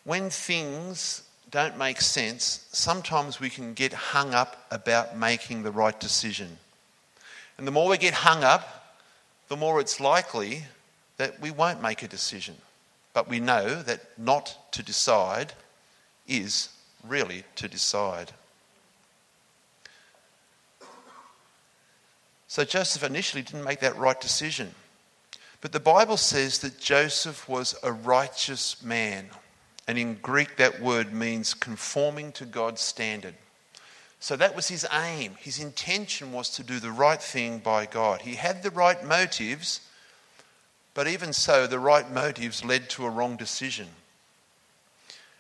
When 0.05 0.31
things 0.31 1.25
don't 1.51 1.77
make 1.77 2.01
sense, 2.01 2.69
sometimes 2.71 3.41
we 3.41 3.51
can 3.51 3.75
get 3.75 3.93
hung 3.93 4.33
up 4.33 4.65
about 4.71 5.19
making 5.19 5.65
the 5.65 5.73
right 5.73 5.99
decision. 5.99 6.59
And 7.59 7.67
the 7.67 7.73
more 7.73 7.89
we 7.89 7.99
get 7.99 8.15
hung 8.15 8.45
up, 8.45 8.97
the 9.49 9.57
more 9.57 9.81
it's 9.81 9.99
likely 9.99 10.63
that 11.17 11.41
we 11.41 11.51
won't 11.51 11.83
make 11.83 12.05
a 12.05 12.09
decision. 12.09 12.55
But 13.13 13.29
we 13.29 13.41
know 13.41 13.83
that 13.83 14.03
not 14.17 14.57
to 14.71 14.85
decide 14.85 15.53
is 16.29 16.69
really 17.05 17.43
to 17.57 17.67
decide. 17.67 18.31
So 22.51 22.65
Joseph 22.65 23.05
initially 23.05 23.45
didn't 23.45 23.63
make 23.63 23.79
that 23.79 23.97
right 23.97 24.21
decision. 24.21 24.75
But 25.61 25.71
the 25.71 25.79
Bible 25.79 26.17
says 26.17 26.59
that 26.59 26.81
Joseph 26.81 27.49
was 27.49 27.77
a 27.85 27.93
righteous 27.93 28.83
man. 28.83 29.29
And 29.87 29.97
in 29.97 30.15
Greek, 30.15 30.57
that 30.57 30.81
word 30.81 31.13
means 31.13 31.55
conforming 31.55 32.33
to 32.33 32.45
God's 32.45 32.81
standard. 32.81 33.35
So 34.19 34.35
that 34.35 34.57
was 34.57 34.67
his 34.67 34.85
aim. 34.93 35.37
His 35.39 35.61
intention 35.61 36.33
was 36.33 36.51
to 36.51 36.65
do 36.65 36.81
the 36.81 36.91
right 36.91 37.23
thing 37.23 37.61
by 37.61 37.87
God. 37.87 38.23
He 38.23 38.35
had 38.35 38.65
the 38.65 38.71
right 38.71 39.01
motives, 39.05 39.83
but 40.93 41.07
even 41.07 41.33
so, 41.33 41.69
the 41.69 41.79
right 41.79 42.11
motives 42.11 42.65
led 42.65 42.91
to 42.91 43.07
a 43.07 43.11
wrong 43.11 43.37
decision. 43.37 43.87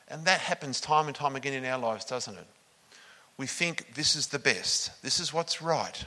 And 0.06 0.26
that 0.26 0.38
happens 0.38 0.80
time 0.80 1.08
and 1.08 1.16
time 1.16 1.34
again 1.34 1.54
in 1.54 1.64
our 1.64 1.78
lives, 1.78 2.04
doesn't 2.04 2.38
it? 2.38 2.46
We 3.36 3.48
think 3.48 3.94
this 3.94 4.14
is 4.14 4.28
the 4.28 4.38
best, 4.38 5.02
this 5.02 5.18
is 5.18 5.34
what's 5.34 5.60
right. 5.60 6.04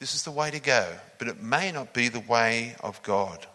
This 0.00 0.14
is 0.14 0.24
the 0.24 0.30
way 0.30 0.50
to 0.50 0.58
go, 0.58 0.86
but 1.18 1.28
it 1.28 1.42
may 1.42 1.70
not 1.70 1.92
be 1.92 2.08
the 2.08 2.20
way 2.20 2.74
of 2.80 3.02
God. 3.02 3.46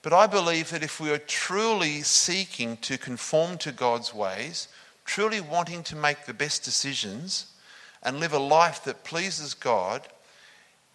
But 0.00 0.12
I 0.12 0.28
believe 0.28 0.70
that 0.70 0.84
if 0.84 1.00
we 1.00 1.10
are 1.10 1.18
truly 1.18 2.02
seeking 2.02 2.76
to 2.78 2.96
conform 2.96 3.58
to 3.58 3.72
God's 3.72 4.14
ways, 4.14 4.68
truly 5.04 5.40
wanting 5.40 5.82
to 5.84 5.96
make 5.96 6.24
the 6.24 6.32
best 6.32 6.62
decisions 6.62 7.52
and 8.00 8.20
live 8.20 8.32
a 8.32 8.38
life 8.38 8.84
that 8.84 9.02
pleases 9.02 9.54
God, 9.54 10.06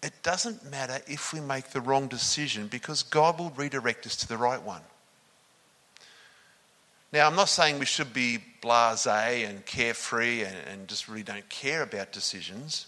it 0.02 0.14
doesn't 0.22 0.70
matter 0.70 1.00
if 1.06 1.34
we 1.34 1.40
make 1.40 1.68
the 1.68 1.82
wrong 1.82 2.08
decision 2.08 2.66
because 2.66 3.02
God 3.02 3.38
will 3.38 3.50
redirect 3.50 4.06
us 4.06 4.16
to 4.16 4.28
the 4.28 4.38
right 4.38 4.62
one. 4.62 4.82
Now, 7.12 7.26
I'm 7.26 7.36
not 7.36 7.50
saying 7.50 7.78
we 7.78 7.86
should 7.86 8.14
be 8.14 8.38
blase 8.62 9.06
and 9.06 9.64
carefree 9.66 10.44
and, 10.44 10.56
and 10.72 10.88
just 10.88 11.08
really 11.08 11.22
don't 11.22 11.48
care 11.50 11.82
about 11.82 12.10
decisions. 12.10 12.86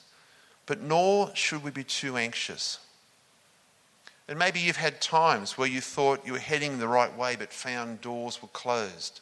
But 0.67 0.83
nor 0.83 1.35
should 1.35 1.63
we 1.63 1.71
be 1.71 1.85
too 1.85 2.17
anxious. 2.17 2.81
And 4.29 4.39
maybe 4.39 4.59
you've 4.59 4.77
had 4.77 5.01
times 5.01 5.57
where 5.57 5.69
you 5.69 5.81
thought 5.81 6.27
you 6.27 6.33
were 6.33 6.39
heading 6.39 6.79
the 6.79 6.89
right 6.89 7.17
way 7.17 7.37
but 7.37 7.53
found 7.53 8.01
doors 8.01 8.43
were 8.43 8.49
closed. 8.49 9.21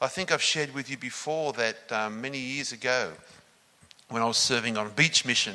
I 0.00 0.08
think 0.08 0.30
I've 0.30 0.42
shared 0.42 0.74
with 0.74 0.90
you 0.90 0.98
before 0.98 1.54
that 1.54 1.90
um, 1.90 2.20
many 2.20 2.38
years 2.38 2.72
ago, 2.72 3.12
when 4.10 4.20
I 4.20 4.26
was 4.26 4.36
serving 4.36 4.76
on 4.76 4.86
a 4.86 4.90
beach 4.90 5.24
mission, 5.24 5.54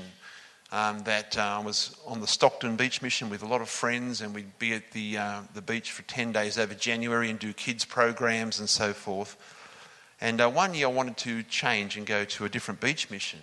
um, 0.72 1.00
that 1.04 1.38
uh, 1.38 1.60
I 1.60 1.63
was 1.63 1.96
on 2.06 2.22
the 2.22 2.28
Stockton 2.28 2.76
Beach 2.76 3.02
mission 3.02 3.30
with 3.30 3.42
a 3.42 3.46
lot 3.46 3.62
of 3.62 3.70
friends, 3.70 4.22
and 4.22 4.34
we'd 4.34 4.58
be 4.60 4.74
at 4.74 4.92
the, 4.92 5.18
uh, 5.18 5.42
the 5.54 5.62
beach 5.62 5.92
for 5.92 6.04
10 6.04 6.32
days 6.32 6.58
over 6.58 6.74
January 6.74 7.30
and 7.30 7.39
do 7.39 7.54
kids' 7.54 7.86
programs 7.86 8.60
and 8.60 8.70
so 8.70 8.94
forth. 8.94 9.36
And 10.22 10.42
uh, 10.42 10.50
one 10.50 10.74
year 10.74 10.88
I 10.88 10.92
wanted 10.92 11.18
to 11.18 11.44
change 11.44 11.98
and 11.98 12.06
go 12.06 12.26
to 12.26 12.46
a 12.46 12.50
different 12.50 12.82
beach 12.82 13.10
mission, 13.10 13.39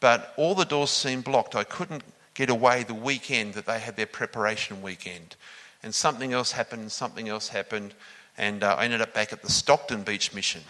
but 0.00 0.34
all 0.36 0.54
the 0.54 0.64
doors 0.64 0.90
seemed 0.90 1.24
blocked. 1.24 1.54
I 1.54 1.64
couldn't 1.64 2.02
get 2.34 2.50
away 2.50 2.84
the 2.84 2.94
weekend 2.94 3.54
that 3.54 3.66
they 3.66 3.80
had 3.80 3.96
their 3.96 4.06
preparation 4.06 4.80
weekend. 4.80 5.36
And 5.82 5.94
something 5.94 6.32
else 6.32 6.52
happened, 6.52 6.90
something 6.92 7.28
else 7.28 7.48
happened, 7.48 7.94
and 8.36 8.62
uh, 8.62 8.76
I 8.78 8.84
ended 8.84 9.00
up 9.00 9.12
back 9.12 9.32
at 9.32 9.42
the 9.42 9.50
Stockton 9.50 10.02
Beach 10.02 10.32
Mission. 10.34 10.62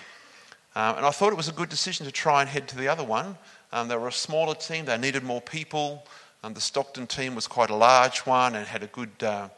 Um, 0.74 0.96
and 0.98 1.06
I 1.06 1.10
thought 1.10 1.32
it 1.32 1.36
was 1.36 1.48
a 1.48 1.52
good 1.52 1.68
decision 1.68 2.06
to 2.06 2.12
try 2.12 2.40
and 2.40 2.48
head 2.48 2.68
to 2.68 2.76
the 2.76 2.88
other 2.88 3.04
one. 3.04 3.36
Um, 3.72 3.88
they 3.88 3.96
were 3.96 4.08
a 4.08 4.12
smaller 4.12 4.54
team, 4.54 4.84
they 4.84 4.96
needed 4.96 5.22
more 5.22 5.40
people. 5.40 6.06
Um, 6.42 6.54
the 6.54 6.60
Stockton 6.60 7.06
team 7.06 7.34
was 7.34 7.46
quite 7.46 7.70
a 7.70 7.74
large 7.74 8.20
one 8.20 8.54
and 8.54 8.66
had 8.66 8.82
a 8.82 8.86
good, 8.86 9.10
uh, 9.22 9.48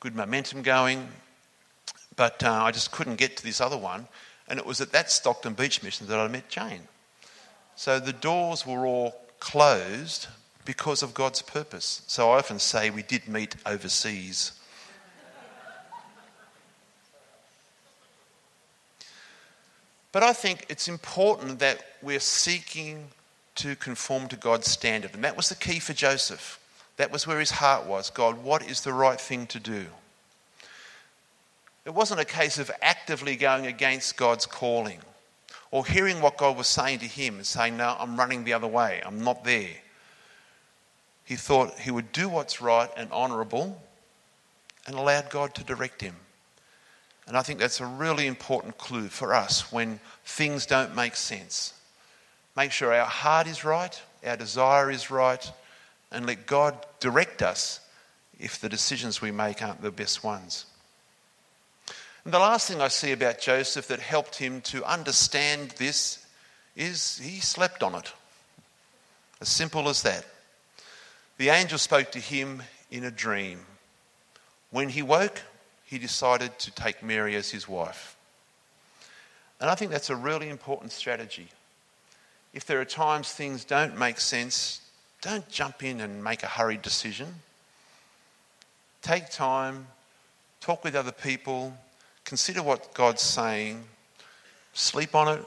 good 0.00 0.14
momentum 0.14 0.62
going. 0.62 1.08
But 2.14 2.44
uh, 2.44 2.52
I 2.52 2.70
just 2.70 2.92
couldn't 2.92 3.16
get 3.16 3.36
to 3.38 3.42
this 3.42 3.60
other 3.60 3.78
one. 3.78 4.06
And 4.48 4.58
it 4.58 4.66
was 4.66 4.80
at 4.80 4.92
that 4.92 5.10
Stockton 5.10 5.54
Beach 5.54 5.82
Mission 5.82 6.06
that 6.08 6.18
I 6.18 6.28
met 6.28 6.48
Jane. 6.48 6.82
So 7.76 7.98
the 7.98 8.12
doors 8.12 8.66
were 8.66 8.86
all 8.86 9.14
closed, 9.38 10.26
because 10.64 11.02
of 11.02 11.14
God's 11.14 11.42
purpose. 11.42 12.02
So 12.06 12.30
I 12.30 12.38
often 12.38 12.58
say 12.58 12.90
we 12.90 13.02
did 13.02 13.26
meet 13.26 13.56
overseas. 13.66 14.52
But 20.12 20.22
I 20.22 20.32
think 20.32 20.66
it's 20.68 20.88
important 20.88 21.60
that 21.60 21.84
we're 22.02 22.20
seeking 22.20 23.08
to 23.56 23.76
conform 23.76 24.28
to 24.28 24.36
God's 24.36 24.68
standard. 24.70 25.14
And 25.14 25.22
that 25.24 25.36
was 25.36 25.48
the 25.48 25.54
key 25.54 25.78
for 25.78 25.92
Joseph. 25.92 26.58
That 26.96 27.12
was 27.12 27.26
where 27.26 27.40
his 27.40 27.50
heart 27.50 27.86
was 27.86 28.10
God, 28.10 28.42
what 28.44 28.68
is 28.68 28.82
the 28.82 28.92
right 28.92 29.20
thing 29.20 29.46
to 29.48 29.60
do? 29.60 29.86
It 31.84 31.94
wasn't 31.94 32.20
a 32.20 32.24
case 32.24 32.58
of 32.58 32.70
actively 32.82 33.36
going 33.36 33.66
against 33.66 34.16
God's 34.16 34.46
calling 34.46 35.00
or 35.70 35.86
hearing 35.86 36.20
what 36.20 36.36
God 36.36 36.56
was 36.56 36.66
saying 36.66 37.00
to 37.00 37.06
him 37.06 37.36
and 37.36 37.46
saying, 37.46 37.76
No, 37.76 37.96
I'm 37.98 38.16
running 38.16 38.44
the 38.44 38.52
other 38.52 38.66
way, 38.66 39.02
I'm 39.04 39.22
not 39.22 39.44
there 39.44 39.76
he 41.30 41.36
thought 41.36 41.78
he 41.78 41.92
would 41.92 42.10
do 42.10 42.28
what's 42.28 42.60
right 42.60 42.90
and 42.96 43.08
honourable 43.12 43.80
and 44.84 44.96
allowed 44.96 45.30
God 45.30 45.54
to 45.54 45.62
direct 45.62 46.00
him. 46.02 46.16
And 47.28 47.36
I 47.36 47.42
think 47.42 47.60
that's 47.60 47.78
a 47.78 47.86
really 47.86 48.26
important 48.26 48.78
clue 48.78 49.06
for 49.06 49.32
us 49.32 49.70
when 49.70 50.00
things 50.24 50.66
don't 50.66 50.96
make 50.96 51.14
sense. 51.14 51.72
Make 52.56 52.72
sure 52.72 52.92
our 52.92 53.06
heart 53.06 53.46
is 53.46 53.64
right, 53.64 54.02
our 54.26 54.36
desire 54.36 54.90
is 54.90 55.08
right, 55.08 55.52
and 56.10 56.26
let 56.26 56.48
God 56.48 56.84
direct 56.98 57.42
us 57.42 57.78
if 58.40 58.60
the 58.60 58.68
decisions 58.68 59.22
we 59.22 59.30
make 59.30 59.62
aren't 59.62 59.82
the 59.82 59.92
best 59.92 60.24
ones. 60.24 60.64
And 62.24 62.34
the 62.34 62.38
last 62.38 62.68
thing 62.68 62.80
I 62.80 62.88
see 62.88 63.12
about 63.12 63.40
Joseph 63.40 63.88
that 63.88 64.00
helped 64.00 64.36
him 64.36 64.60
to 64.62 64.84
understand 64.84 65.70
this 65.78 66.24
is 66.76 67.18
he 67.18 67.40
slept 67.40 67.82
on 67.82 67.94
it. 67.94 68.12
As 69.40 69.48
simple 69.48 69.88
as 69.88 70.02
that. 70.02 70.26
The 71.38 71.48
angel 71.48 71.78
spoke 71.78 72.12
to 72.12 72.18
him 72.18 72.62
in 72.90 73.04
a 73.04 73.10
dream. 73.10 73.60
When 74.70 74.90
he 74.90 75.02
woke, 75.02 75.40
he 75.86 75.98
decided 75.98 76.58
to 76.58 76.70
take 76.70 77.02
Mary 77.02 77.34
as 77.36 77.50
his 77.50 77.66
wife. 77.66 78.16
And 79.60 79.70
I 79.70 79.74
think 79.74 79.90
that's 79.90 80.10
a 80.10 80.16
really 80.16 80.48
important 80.48 80.92
strategy. 80.92 81.48
If 82.52 82.66
there 82.66 82.80
are 82.80 82.84
times 82.84 83.32
things 83.32 83.64
don't 83.64 83.98
make 83.98 84.20
sense, 84.20 84.80
don't 85.22 85.48
jump 85.48 85.82
in 85.82 86.00
and 86.00 86.22
make 86.22 86.42
a 86.42 86.46
hurried 86.46 86.82
decision. 86.82 87.34
Take 89.02 89.30
time, 89.30 89.86
talk 90.60 90.84
with 90.84 90.94
other 90.94 91.12
people, 91.12 91.76
consider 92.30 92.62
what 92.62 92.94
God's 92.94 93.22
saying, 93.22 93.82
sleep 94.72 95.16
on 95.16 95.36
it, 95.36 95.44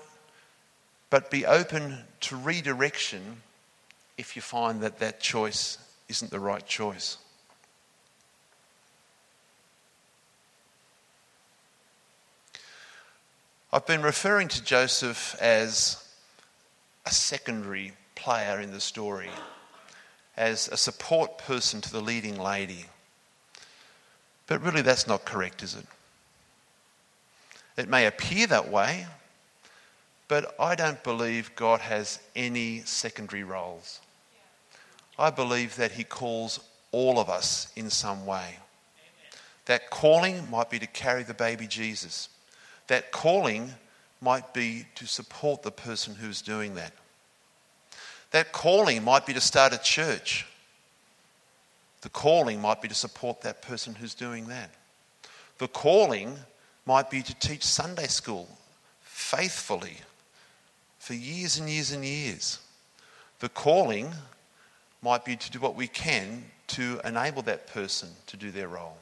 but 1.10 1.32
be 1.32 1.46
open 1.46 1.98
to 2.20 2.36
redirection 2.36 3.42
if 4.18 4.36
you 4.36 4.42
find 4.42 4.82
that 4.82 5.00
that 5.00 5.22
choice 5.22 5.78
isn't 6.10 6.30
the 6.30 6.42
right 6.42 6.66
choice. 6.66 7.20
I've 13.72 13.88
been 13.88 14.02
referring 14.02 14.50
to 14.50 14.62
Joseph 14.62 15.38
as 15.40 16.06
a 17.06 17.12
secondary 17.12 17.94
player 18.16 18.60
in 18.60 18.74
the 18.74 18.82
story, 18.82 19.30
as 20.36 20.68
a 20.68 20.76
support 20.76 21.38
person 21.38 21.80
to 21.80 21.92
the 21.94 22.02
leading 22.02 22.38
lady. 22.38 22.88
But 24.48 24.62
really, 24.62 24.82
that's 24.82 25.08
not 25.08 25.24
correct, 25.24 25.64
is 25.64 25.76
it? 25.76 25.86
It 27.78 27.90
may 27.90 28.06
appear 28.06 28.48
that 28.48 28.70
way, 28.70 29.08
but 30.28 30.56
I 30.60 30.76
don't 30.76 31.04
believe 31.04 31.56
God 31.56 31.80
has 31.82 32.20
any 32.36 32.82
secondary 32.82 33.44
roles. 33.44 34.00
I 35.18 35.30
believe 35.30 35.76
that 35.78 35.92
He 35.92 36.04
calls 36.04 36.60
all 36.92 37.20
of 37.20 37.30
us 37.30 37.72
in 37.76 37.90
some 37.90 38.26
way. 38.26 38.58
That 39.66 39.90
calling 39.90 40.50
might 40.50 40.70
be 40.70 40.80
to 40.80 40.88
carry 40.88 41.24
the 41.24 41.34
baby 41.34 41.68
Jesus. 41.68 42.30
That 42.88 43.12
calling 43.12 43.72
might 44.22 44.54
be 44.54 44.86
to 44.96 45.06
support 45.06 45.64
the 45.64 45.72
person 45.72 46.16
who's 46.16 46.42
doing 46.42 46.76
that. 46.76 46.94
That 48.32 48.52
calling 48.52 49.04
might 49.04 49.26
be 49.26 49.34
to 49.34 49.42
start 49.42 49.74
a 49.74 49.78
church. 49.78 50.48
The 52.02 52.10
calling 52.10 52.62
might 52.62 52.82
be 52.82 52.88
to 52.88 52.96
support 52.96 53.42
that 53.42 53.62
person 53.62 53.96
who's 53.96 54.14
doing 54.14 54.48
that. 54.48 54.72
The 55.60 55.68
calling 55.68 56.38
might 56.86 57.10
be 57.10 57.22
to 57.22 57.36
teach 57.36 57.64
Sunday 57.64 58.08
school 58.08 58.48
faithfully 59.02 59.98
for 61.00 61.14
years 61.14 61.58
and 61.58 61.70
years 61.70 61.92
and 61.92 62.04
years. 62.04 62.60
The 63.40 63.50
calling 63.50 64.12
might 65.02 65.26
be 65.26 65.36
to 65.36 65.52
do 65.52 65.60
what 65.60 65.76
we 65.76 65.88
can 65.88 66.46
to 66.68 67.00
enable 67.04 67.42
that 67.44 67.68
person 67.68 68.10
to 68.28 68.38
do 68.38 68.52
their 68.52 68.68
role. 68.68 68.98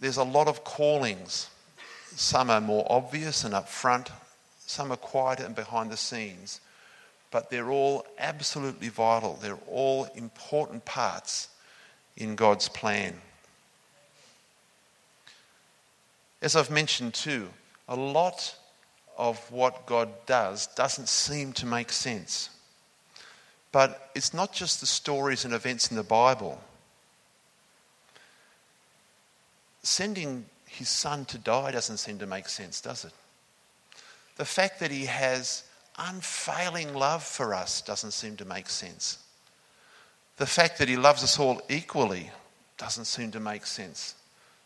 There's 0.00 0.16
a 0.16 0.24
lot 0.24 0.48
of 0.48 0.64
callings. 0.64 1.48
Some 2.14 2.50
are 2.50 2.60
more 2.60 2.86
obvious 2.88 3.44
and 3.44 3.54
upfront, 3.54 4.08
some 4.66 4.92
are 4.92 4.96
quieter 4.96 5.44
and 5.44 5.54
behind 5.54 5.90
the 5.90 5.96
scenes, 5.96 6.60
but 7.30 7.50
they're 7.50 7.70
all 7.70 8.06
absolutely 8.18 8.88
vital. 8.88 9.38
They're 9.42 9.58
all 9.68 10.04
important 10.14 10.84
parts 10.84 11.48
in 12.16 12.36
God's 12.36 12.68
plan. 12.68 13.20
As 16.44 16.56
I've 16.56 16.70
mentioned 16.70 17.14
too, 17.14 17.48
a 17.88 17.96
lot 17.96 18.54
of 19.16 19.38
what 19.50 19.86
God 19.86 20.10
does 20.26 20.66
doesn't 20.66 21.08
seem 21.08 21.54
to 21.54 21.64
make 21.64 21.90
sense. 21.90 22.50
But 23.72 24.10
it's 24.14 24.34
not 24.34 24.52
just 24.52 24.80
the 24.80 24.86
stories 24.86 25.46
and 25.46 25.54
events 25.54 25.90
in 25.90 25.96
the 25.96 26.02
Bible. 26.02 26.60
Sending 29.82 30.44
his 30.66 30.90
son 30.90 31.24
to 31.26 31.38
die 31.38 31.70
doesn't 31.70 31.96
seem 31.96 32.18
to 32.18 32.26
make 32.26 32.50
sense, 32.50 32.82
does 32.82 33.06
it? 33.06 33.12
The 34.36 34.44
fact 34.44 34.80
that 34.80 34.90
he 34.90 35.06
has 35.06 35.64
unfailing 35.98 36.92
love 36.92 37.22
for 37.22 37.54
us 37.54 37.80
doesn't 37.80 38.10
seem 38.10 38.36
to 38.36 38.44
make 38.44 38.68
sense. 38.68 39.18
The 40.36 40.46
fact 40.46 40.76
that 40.76 40.90
he 40.90 40.98
loves 40.98 41.24
us 41.24 41.38
all 41.38 41.62
equally 41.70 42.30
doesn't 42.76 43.06
seem 43.06 43.30
to 43.30 43.40
make 43.40 43.64
sense. 43.64 44.14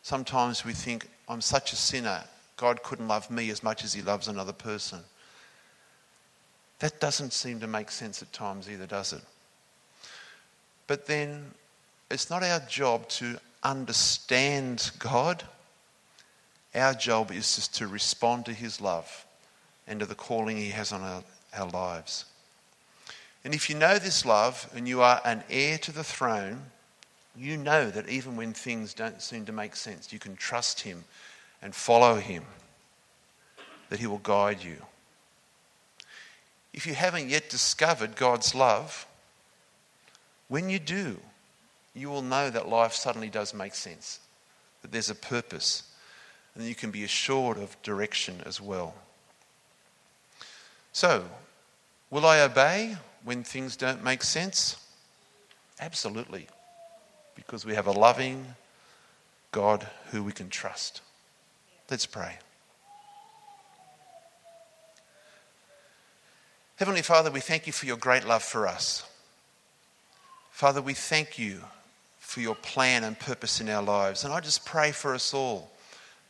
Sometimes 0.02 0.64
we 0.64 0.72
think, 0.72 1.08
I'm 1.28 1.40
such 1.40 1.72
a 1.72 1.76
sinner, 1.76 2.24
God 2.56 2.82
couldn't 2.82 3.08
love 3.08 3.30
me 3.30 3.50
as 3.50 3.62
much 3.62 3.84
as 3.84 3.92
he 3.92 4.02
loves 4.02 4.28
another 4.28 4.52
person. 4.52 5.00
That 6.78 7.00
doesn't 7.00 7.32
seem 7.32 7.60
to 7.60 7.66
make 7.66 7.90
sense 7.90 8.22
at 8.22 8.32
times 8.32 8.70
either, 8.70 8.86
does 8.86 9.12
it? 9.12 9.22
But 10.86 11.06
then 11.06 11.52
it's 12.10 12.30
not 12.30 12.42
our 12.42 12.60
job 12.60 13.08
to 13.10 13.38
understand 13.62 14.90
God. 14.98 15.44
Our 16.74 16.94
job 16.94 17.30
is 17.32 17.56
just 17.56 17.74
to 17.76 17.86
respond 17.86 18.46
to 18.46 18.52
His 18.52 18.80
love 18.80 19.26
and 19.86 20.00
to 20.00 20.06
the 20.06 20.14
calling 20.14 20.56
He 20.56 20.70
has 20.70 20.92
on 20.92 21.02
our, 21.02 21.22
our 21.56 21.68
lives. 21.70 22.24
And 23.44 23.54
if 23.54 23.68
you 23.68 23.76
know 23.76 23.98
this 23.98 24.24
love 24.24 24.68
and 24.74 24.88
you 24.88 25.02
are 25.02 25.20
an 25.24 25.44
heir 25.50 25.78
to 25.78 25.92
the 25.92 26.04
throne, 26.04 26.62
you 27.38 27.56
know 27.56 27.90
that 27.90 28.08
even 28.08 28.36
when 28.36 28.52
things 28.52 28.94
don't 28.94 29.22
seem 29.22 29.46
to 29.46 29.52
make 29.52 29.76
sense, 29.76 30.12
you 30.12 30.18
can 30.18 30.36
trust 30.36 30.80
Him 30.80 31.04
and 31.62 31.74
follow 31.74 32.16
Him, 32.16 32.44
that 33.90 34.00
He 34.00 34.06
will 34.06 34.18
guide 34.18 34.62
you. 34.62 34.76
If 36.74 36.86
you 36.86 36.94
haven't 36.94 37.28
yet 37.28 37.48
discovered 37.48 38.16
God's 38.16 38.54
love, 38.54 39.06
when 40.48 40.68
you 40.68 40.78
do, 40.78 41.18
you 41.94 42.08
will 42.08 42.22
know 42.22 42.50
that 42.50 42.68
life 42.68 42.92
suddenly 42.92 43.28
does 43.28 43.54
make 43.54 43.74
sense, 43.74 44.20
that 44.82 44.92
there's 44.92 45.10
a 45.10 45.14
purpose, 45.14 45.82
and 46.54 46.64
you 46.64 46.74
can 46.74 46.90
be 46.90 47.04
assured 47.04 47.56
of 47.58 47.80
direction 47.82 48.42
as 48.46 48.60
well. 48.60 48.94
So, 50.92 51.24
will 52.10 52.26
I 52.26 52.40
obey 52.40 52.96
when 53.24 53.44
things 53.44 53.76
don't 53.76 54.02
make 54.02 54.22
sense? 54.22 54.76
Absolutely, 55.80 56.48
because 57.38 57.64
we 57.64 57.74
have 57.74 57.86
a 57.86 57.92
loving 57.92 58.44
God 59.52 59.86
who 60.10 60.22
we 60.22 60.32
can 60.32 60.50
trust. 60.50 61.00
Let's 61.88 62.04
pray. 62.04 62.36
Heavenly 66.76 67.02
Father, 67.02 67.30
we 67.30 67.40
thank 67.40 67.66
you 67.66 67.72
for 67.72 67.86
your 67.86 67.96
great 67.96 68.26
love 68.26 68.42
for 68.42 68.66
us. 68.66 69.04
Father, 70.50 70.82
we 70.82 70.94
thank 70.94 71.38
you 71.38 71.60
for 72.18 72.40
your 72.40 72.56
plan 72.56 73.04
and 73.04 73.18
purpose 73.18 73.60
in 73.60 73.68
our 73.68 73.82
lives. 73.82 74.24
And 74.24 74.32
I 74.32 74.40
just 74.40 74.66
pray 74.66 74.90
for 74.90 75.14
us 75.14 75.32
all 75.32 75.70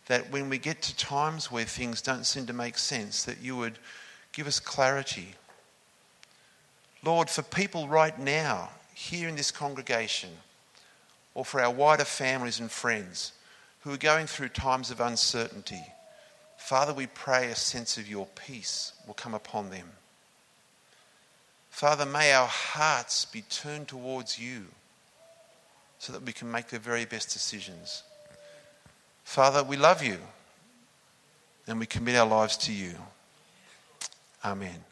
that 0.06 0.30
when 0.30 0.48
we 0.48 0.58
get 0.58 0.82
to 0.82 0.96
times 0.96 1.50
where 1.50 1.64
things 1.64 2.00
don't 2.00 2.24
seem 2.24 2.46
to 2.46 2.52
make 2.52 2.78
sense, 2.78 3.24
that 3.24 3.42
you 3.42 3.56
would 3.56 3.78
give 4.32 4.46
us 4.46 4.60
clarity. 4.60 5.34
Lord, 7.02 7.28
for 7.28 7.42
people 7.42 7.88
right 7.88 8.18
now 8.18 8.70
here 8.94 9.28
in 9.28 9.36
this 9.36 9.50
congregation, 9.50 10.30
or 11.38 11.44
for 11.44 11.60
our 11.60 11.70
wider 11.70 12.04
families 12.04 12.58
and 12.58 12.68
friends 12.68 13.32
who 13.82 13.92
are 13.92 13.96
going 13.96 14.26
through 14.26 14.48
times 14.48 14.90
of 14.90 14.98
uncertainty, 14.98 15.84
Father, 16.56 16.92
we 16.92 17.06
pray 17.06 17.48
a 17.48 17.54
sense 17.54 17.96
of 17.96 18.08
your 18.10 18.26
peace 18.34 18.92
will 19.06 19.14
come 19.14 19.34
upon 19.34 19.70
them. 19.70 19.86
Father, 21.70 22.04
may 22.04 22.32
our 22.32 22.48
hearts 22.48 23.24
be 23.24 23.42
turned 23.42 23.86
towards 23.86 24.36
you 24.36 24.64
so 26.00 26.12
that 26.12 26.24
we 26.24 26.32
can 26.32 26.50
make 26.50 26.66
the 26.66 26.78
very 26.80 27.04
best 27.04 27.32
decisions. 27.32 28.02
Father, 29.22 29.62
we 29.62 29.76
love 29.76 30.02
you 30.02 30.18
and 31.68 31.78
we 31.78 31.86
commit 31.86 32.16
our 32.16 32.26
lives 32.26 32.56
to 32.56 32.72
you. 32.72 32.94
Amen. 34.44 34.87